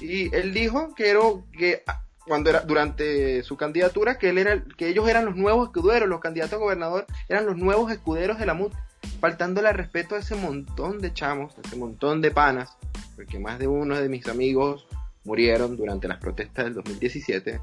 [0.00, 1.20] y él dijo que era
[1.52, 1.82] que
[2.26, 6.20] cuando era durante su candidatura que él era que ellos eran los nuevos escuderos, los
[6.20, 8.72] candidatos a gobernador eran los nuevos escuderos de la MUT,
[9.20, 12.76] faltándole respeto a ese montón de chamos, a ese montón de panas,
[13.16, 14.86] porque más de uno de mis amigos
[15.24, 17.60] murieron durante las protestas del 2017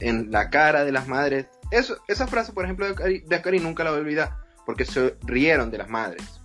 [0.00, 1.46] en la cara de las madres.
[1.70, 4.36] Eso, esa frase, por ejemplo, de Acari nunca la voy a olvidar
[4.66, 6.40] porque se rieron de las madres,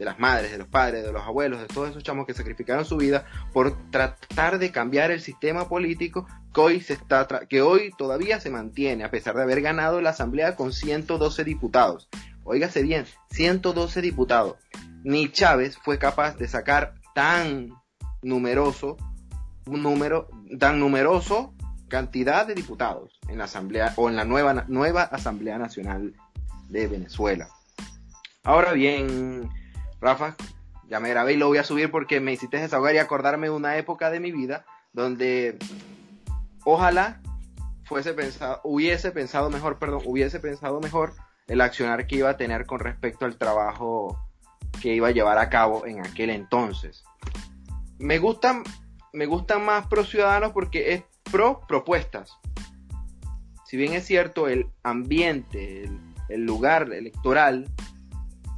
[0.00, 2.86] de las madres, de los padres, de los abuelos, de todos esos chamos que sacrificaron
[2.86, 7.90] su vida por tratar de cambiar el sistema político que hoy, se está que hoy
[7.98, 12.08] todavía se mantiene, a pesar de haber ganado la Asamblea con 112 diputados.
[12.44, 14.56] Óigase bien, 112 diputados.
[15.04, 17.68] Ni Chávez fue capaz de sacar tan
[18.22, 18.96] numeroso,
[19.66, 20.28] número,
[20.58, 21.52] tan numeroso
[21.88, 26.14] cantidad de diputados en la Asamblea o en la nueva, nueva Asamblea Nacional
[26.70, 27.50] de Venezuela.
[28.42, 29.50] Ahora bien,
[30.00, 30.36] Rafa,
[30.88, 33.54] ya me grabé y lo voy a subir porque me hiciste desahogar y acordarme de
[33.54, 35.58] una época de mi vida donde
[36.64, 37.20] ojalá
[37.84, 41.12] fuese pensado, hubiese pensado mejor, perdón, hubiese pensado mejor
[41.46, 44.18] el accionar que iba a tener con respecto al trabajo
[44.80, 47.02] que iba a llevar a cabo en aquel entonces.
[47.98, 48.62] Me gustan,
[49.12, 52.38] me gustan más pro ciudadanos porque es pro propuestas.
[53.66, 55.90] Si bien es cierto, el ambiente,
[56.28, 57.68] el, lugar electoral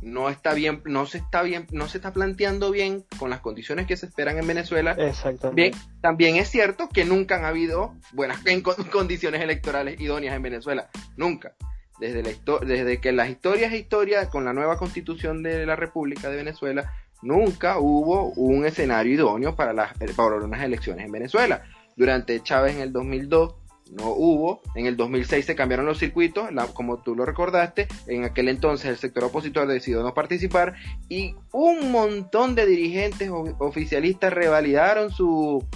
[0.02, 3.86] no está bien, no se está bien, no se está planteando bien con las condiciones
[3.86, 4.92] que se esperan en Venezuela.
[4.98, 5.78] Exactamente.
[6.00, 8.40] también es cierto que nunca han habido buenas
[8.92, 10.88] condiciones electorales idóneas en Venezuela.
[11.16, 11.54] Nunca
[12.02, 12.22] desde,
[12.66, 16.92] desde que las historias e historias con la nueva constitución de la República de Venezuela,
[17.22, 21.62] nunca hubo un escenario idóneo para, las, para unas elecciones en Venezuela.
[21.94, 23.54] Durante Chávez en el 2002
[23.92, 28.48] no hubo, en el 2006 se cambiaron los circuitos, como tú lo recordaste, en aquel
[28.48, 30.74] entonces el sector opositor decidió no participar
[31.08, 35.66] y un montón de dirigentes oficialistas revalidaron su,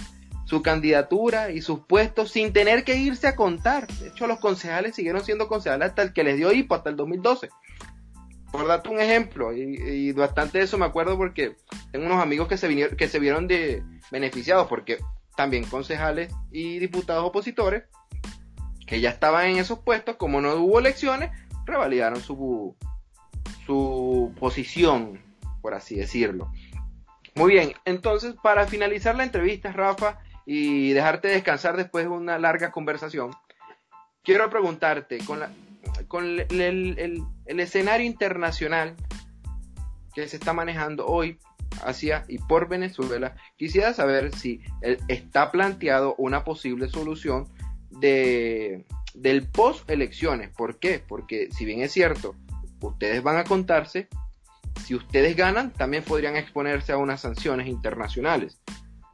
[0.47, 3.85] su candidatura y sus puestos sin tener que irse a contar.
[3.87, 6.95] De hecho, los concejales siguieron siendo concejales hasta el que les dio hipo, hasta el
[6.95, 7.49] 2012.
[8.51, 11.57] Por darte un ejemplo, y, bastante de eso me acuerdo porque
[11.91, 14.99] tengo unos amigos que se, vinieron, que se vieron de beneficiados, porque
[15.35, 17.83] también concejales y diputados opositores,
[18.87, 21.29] que ya estaban en esos puestos, como no hubo elecciones,
[21.65, 22.75] revalidaron su,
[23.65, 25.21] su posición,
[25.61, 26.51] por así decirlo.
[27.35, 32.71] Muy bien, entonces para finalizar la entrevista, Rafa, y dejarte descansar después de una larga
[32.71, 33.31] conversación,
[34.23, 35.51] quiero preguntarte, con, la,
[36.07, 38.95] con el, escenario internacional
[40.15, 41.37] que se está manejando hoy
[41.83, 44.61] hacia y por Venezuela, quisiera saber si
[45.09, 47.47] está planteado una posible solución
[47.89, 50.49] de, del post elecciones.
[50.49, 51.01] ¿Por qué?
[51.05, 52.35] Porque si bien es cierto,
[52.81, 54.07] ustedes van a contarse,
[54.85, 58.59] si ustedes ganan, también podrían exponerse a unas sanciones internacionales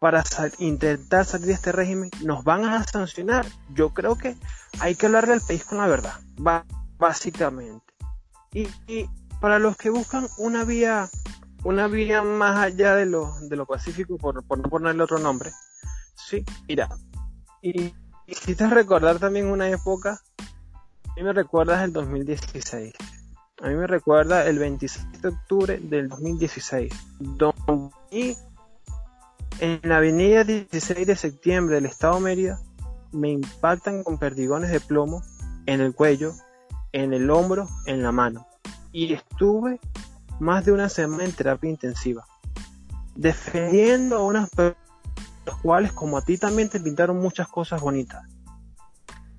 [0.00, 0.24] para
[0.58, 3.46] intentar salir de este régimen, nos van a sancionar.
[3.72, 4.36] Yo creo que
[4.80, 6.14] hay que hablarle al país con la verdad,
[6.98, 7.94] básicamente.
[8.52, 8.68] Y,
[9.40, 11.08] para los que buscan una vía,
[11.62, 15.52] una vía más allá de lo, de lo pacífico, por, no ponerle otro nombre,
[16.16, 16.88] sí, mira,
[17.60, 17.94] y,
[18.26, 20.20] y te recordar también una época,
[21.16, 22.94] mí me recuerdas el 2016.
[23.62, 26.92] A mí me recuerda el 26 de octubre del 2016,
[28.10, 28.36] y
[29.60, 32.60] en la avenida 16 de septiembre del estado Mérida
[33.12, 35.22] me impactan con perdigones de plomo
[35.66, 36.32] en el cuello,
[36.92, 38.46] en el hombro, en la mano.
[38.90, 39.78] Y estuve
[40.40, 42.26] más de una semana en terapia intensiva,
[43.14, 44.82] defendiendo a unas personas
[45.44, 48.22] los cuales como a ti también te pintaron muchas cosas bonitas.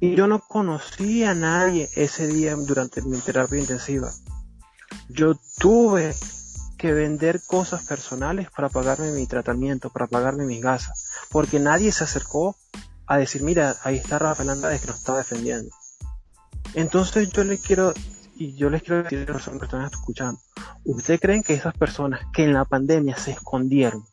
[0.03, 4.11] Y yo no conocí a nadie ese día durante mi terapia intensiva.
[5.07, 6.13] Yo tuve
[6.77, 12.03] que vender cosas personales para pagarme mi tratamiento, para pagarme mis gasas, porque nadie se
[12.03, 12.57] acercó
[13.07, 15.73] a decir, mira, ahí está Rafael Andrade que nos está defendiendo.
[16.73, 17.93] Entonces yo les quiero,
[18.35, 20.41] y yo les quiero decir a las personas que escuchando,
[20.83, 24.03] ¿ustedes creen que esas personas que en la pandemia se escondieron,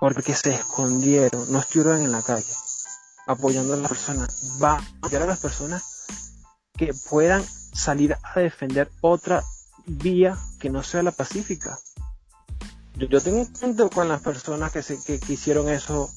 [0.00, 2.54] porque se escondieron, no estuvieron en la calle,
[3.26, 6.06] apoyando a las personas, va a apoyar a las personas
[6.76, 9.42] que puedan salir a defender otra
[9.86, 11.78] vía que no sea la pacífica.
[12.96, 16.10] Yo, tengo un punto con las personas que, se, que, hicieron eso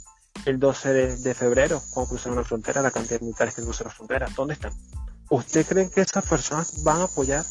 [0.45, 3.95] el 12 de, febrero, cuando cruzaron la frontera, la cantidad de militares que cruzaron la
[3.95, 4.28] frontera.
[4.36, 4.74] ¿Dónde están?
[5.30, 7.45] ¿Usted cree que esas personas van a apoyar,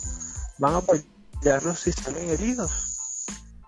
[0.58, 2.94] van a apoyarlos si salen heridos?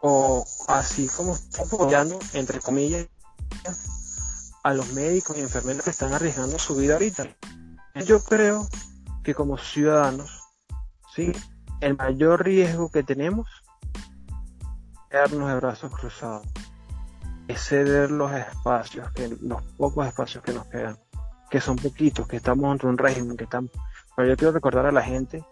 [0.01, 3.07] o así como estamos apoyando, entre comillas,
[4.67, 7.25] a los médicos y enfermeros que están arriesgando su vida ahorita.
[8.05, 8.67] Yo creo
[9.23, 10.43] que como ciudadanos,
[11.15, 11.33] ¿sí?
[11.81, 13.49] el mayor riesgo que tenemos
[13.95, 16.49] es quedarnos de brazos cruzados,
[17.47, 20.99] es ceder los espacios, que, los pocos espacios que nos quedan,
[21.49, 23.71] que son poquitos, que estamos ante un régimen, que estamos...
[24.17, 25.45] Pero yo quiero recordar a la gente,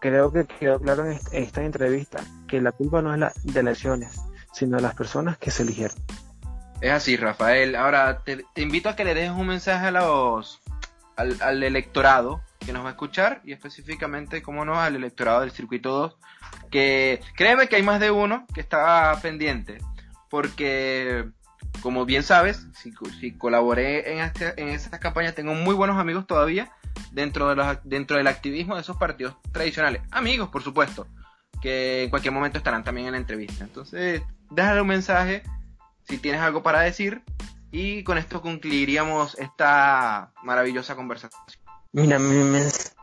[0.00, 3.84] creo que quedó claro en esta entrevista, que la culpa no es la de las
[3.84, 4.20] elecciones,
[4.52, 5.96] sino de las personas que se eligieron.
[6.80, 7.76] Es así, Rafael.
[7.76, 10.60] Ahora te, invito a que le dejes un mensaje a los,
[11.16, 15.90] al, electorado que nos va a escuchar y específicamente, como no, al electorado del circuito
[15.90, 16.16] 2,
[16.70, 19.78] que créeme que hay más de uno que está pendiente,
[20.30, 21.26] porque
[21.80, 26.26] como bien sabes, si, si colaboré en, este, en esas campañas, tengo muy buenos amigos
[26.26, 26.70] todavía
[27.12, 30.02] dentro, de los, dentro del activismo de esos partidos tradicionales.
[30.10, 31.06] Amigos, por supuesto,
[31.60, 33.64] que en cualquier momento estarán también en la entrevista.
[33.64, 35.42] Entonces, déjale un mensaje
[36.08, 37.22] si tienes algo para decir
[37.70, 41.42] y con esto concluiríamos esta maravillosa conversación.
[41.92, 42.94] Mira, mi mensaje.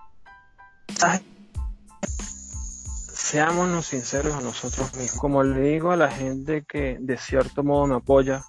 [3.14, 5.20] Seámonos sinceros a nosotros mismos.
[5.20, 8.44] Como le digo a la gente que de cierto modo me apoya,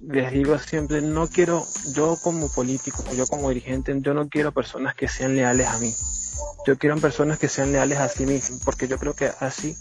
[0.00, 1.64] les digo siempre, no quiero,
[1.94, 5.94] yo como político, yo como dirigente, yo no quiero personas que sean leales a mí.
[6.66, 9.76] Yo quiero personas que sean leales a sí mismos, porque yo creo que así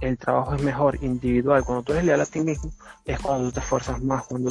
[0.00, 1.64] el trabajo es mejor, individual.
[1.64, 2.72] Cuando tú eres leal a ti mismo,
[3.04, 4.26] es cuando tú te esfuerzas más.
[4.26, 4.50] Cuando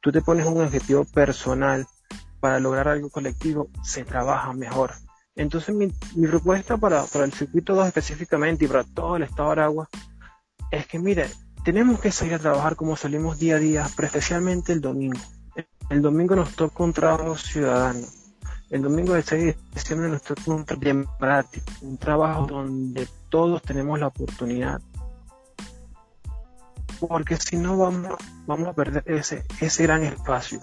[0.00, 1.86] tú te pones un objetivo personal
[2.40, 4.92] para lograr algo colectivo, se trabaja mejor.
[5.36, 5.90] Entonces mi,
[6.28, 9.88] propuesta para, para, el circuito 2 específicamente y para todo el estado de Aragua
[10.70, 11.28] es que, mire,
[11.64, 15.20] tenemos que salir a trabajar como salimos día a día, pero especialmente el domingo.
[15.90, 18.06] El domingo nos toca un trabajo ciudadano.
[18.70, 20.64] El domingo del 6 de diciembre nos toca un
[21.82, 24.80] un trabajo donde todos tenemos la oportunidad.
[27.00, 28.12] Porque si no vamos,
[28.46, 30.60] vamos a perder ese, ese gran espacio.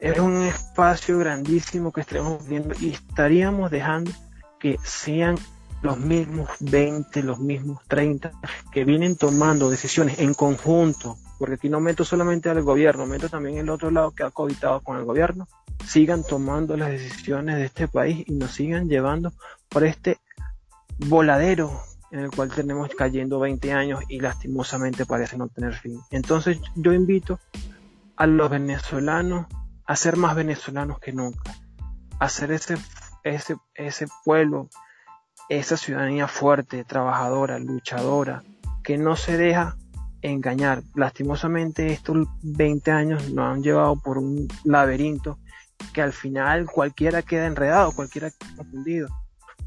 [0.00, 4.10] Es un espacio grandísimo que estaremos viendo y estaríamos dejando
[4.58, 5.36] que sean
[5.80, 8.32] los mismos 20, los mismos 30
[8.72, 13.58] que vienen tomando decisiones en conjunto, porque aquí no meto solamente al gobierno, meto también
[13.58, 15.46] el otro lado que ha cohabitado con el gobierno,
[15.86, 19.32] sigan tomando las decisiones de este país y nos sigan llevando
[19.68, 20.18] por este
[20.98, 26.00] voladero en el cual tenemos cayendo 20 años y lastimosamente parece no tener fin.
[26.10, 27.38] Entonces yo invito
[28.16, 29.46] a los venezolanos
[29.86, 31.54] a ser más venezolanos que nunca,
[32.18, 32.76] a ser ese,
[33.24, 34.68] ese, ese pueblo
[35.48, 38.42] esa ciudadanía fuerte, trabajadora, luchadora,
[38.84, 39.76] que no se deja
[40.20, 40.82] engañar.
[40.94, 45.38] Lastimosamente estos 20 años nos han llevado por un laberinto
[45.92, 49.08] que al final cualquiera queda enredado, cualquiera confundido.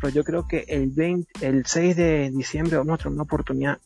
[0.02, 3.78] Pero yo creo que el, 20, el 6 de diciembre vamos a tener una oportunidad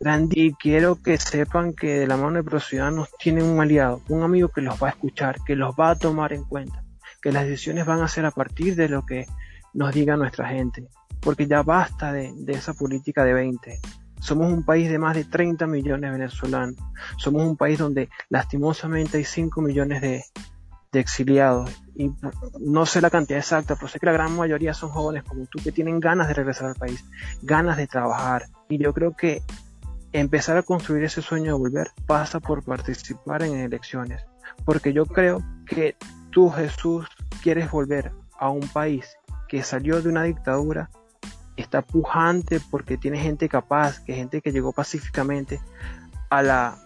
[0.00, 4.02] grande y quiero que sepan que de la mano de los ciudadanos tienen un aliado,
[4.08, 6.82] un amigo que los va a escuchar, que los va a tomar en cuenta,
[7.22, 9.26] que las decisiones van a ser a partir de lo que
[9.72, 10.88] nos diga nuestra gente
[11.24, 13.80] porque ya basta de, esa política de 20.
[14.20, 16.76] Somos un país de más de 30 millones de venezolanos.
[17.16, 20.22] Somos un país donde lastimosamente hay 5 millones de,
[21.00, 21.70] exiliados.
[21.96, 22.12] Y
[22.60, 25.58] no sé la cantidad exacta, pero sé que la gran mayoría son jóvenes como tú
[25.62, 27.04] que tienen ganas de regresar al país,
[27.42, 28.46] ganas de trabajar.
[28.68, 29.42] Y yo creo que
[30.12, 34.24] empezar a construir ese sueño de volver pasa por participar en elecciones.
[34.64, 35.96] Porque yo creo que
[36.30, 37.06] tú, Jesús,
[37.42, 39.16] quieres volver a un país
[39.48, 40.90] que salió de una dictadura
[41.56, 45.60] está pujante porque tiene gente capaz, que gente que llegó pacíficamente
[46.30, 46.78] a la,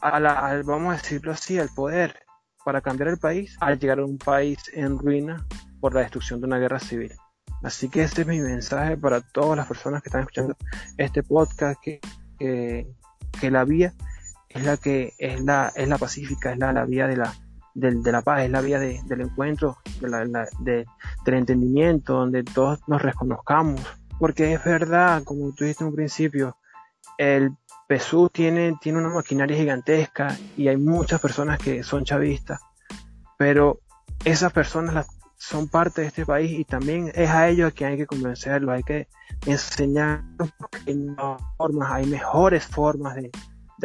[0.00, 2.27] a la vamos a decirlo así, al poder
[2.68, 5.42] para cambiar el país, al llegar a un país en ruina
[5.80, 7.14] por la destrucción de una guerra civil.
[7.62, 10.54] Así que este es mi mensaje para todas las personas que están escuchando
[10.98, 11.98] este podcast, que,
[12.38, 13.94] que, la vía
[14.50, 17.32] es la que es la, es la pacífica, es la, la vía de la,
[17.72, 20.84] de, la paz, es la vía del encuentro, de la, de,
[21.24, 23.80] del entendimiento, donde todos nos reconozcamos.
[24.18, 26.58] Porque es verdad, como tú en un principio,
[27.16, 27.50] el
[27.88, 32.60] PSU tiene, tiene una maquinaria gigantesca y hay muchas personas que son chavistas,
[33.38, 33.80] pero
[34.24, 35.06] esas personas
[35.38, 38.74] son parte de este país y también es a ellos a quien hay que convencerlos,
[38.74, 39.08] hay que
[39.46, 40.50] enseñarlos
[40.84, 41.16] que hay
[41.56, 43.30] formas, hay mejores formas de,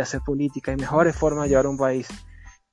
[0.01, 2.07] hacer política, hay mejores formas de llevar un país.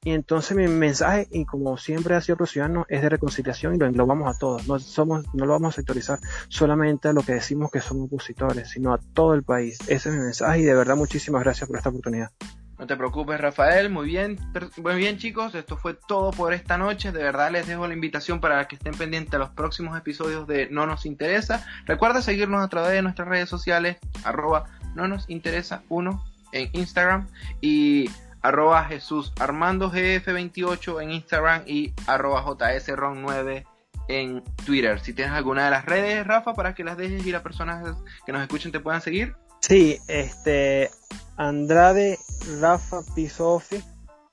[0.02, 3.84] Y entonces mi mensaje, y como siempre ha sido Rociano, es de reconciliación y lo
[3.84, 4.66] englobamos a todos.
[4.66, 8.70] No, somos, no lo vamos a sectorizar solamente a lo que decimos que somos opositores,
[8.70, 9.78] sino a todo el país.
[9.88, 12.30] Ese es mi mensaje y de verdad muchísimas gracias por esta oportunidad.
[12.78, 13.90] No te preocupes, Rafael.
[13.90, 14.38] Muy bien,
[14.82, 15.54] muy bien, chicos.
[15.54, 17.12] Esto fue todo por esta noche.
[17.12, 20.70] De verdad les dejo la invitación para que estén pendientes a los próximos episodios de
[20.70, 21.66] No Nos Interesa.
[21.84, 27.28] Recuerda seguirnos a través de nuestras redes sociales, arroba no nos interesa uno en Instagram
[27.60, 28.10] y
[28.42, 33.64] arroba Jesús Armando GF28 en Instagram y arroba JSRON9
[34.08, 35.00] en Twitter.
[35.00, 38.32] Si tienes alguna de las redes, Rafa, para que las dejes y las personas que
[38.32, 39.34] nos escuchen te puedan seguir.
[39.60, 40.90] Sí, este
[41.36, 42.18] Andrade
[42.60, 43.82] Rafa Pisofi,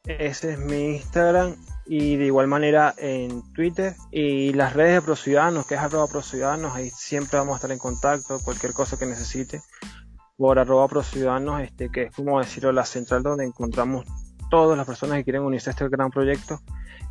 [0.06, 1.56] ese es mi Instagram
[1.86, 6.76] y de igual manera en Twitter y las redes de ProCiudadanos, que es arroba ProCiudadanos,
[6.76, 9.62] ahí siempre vamos a estar en contacto, cualquier cosa que necesite
[10.38, 14.06] por arroba ProCiudadanos, este, que es como decirlo la central donde encontramos
[14.50, 16.62] todas las personas que quieren unirse a este gran proyecto,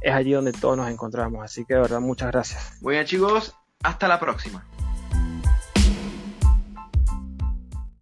[0.01, 2.79] es allí donde todos nos encontramos, así que de verdad muchas gracias.
[2.81, 4.65] Bueno chicos, hasta la próxima.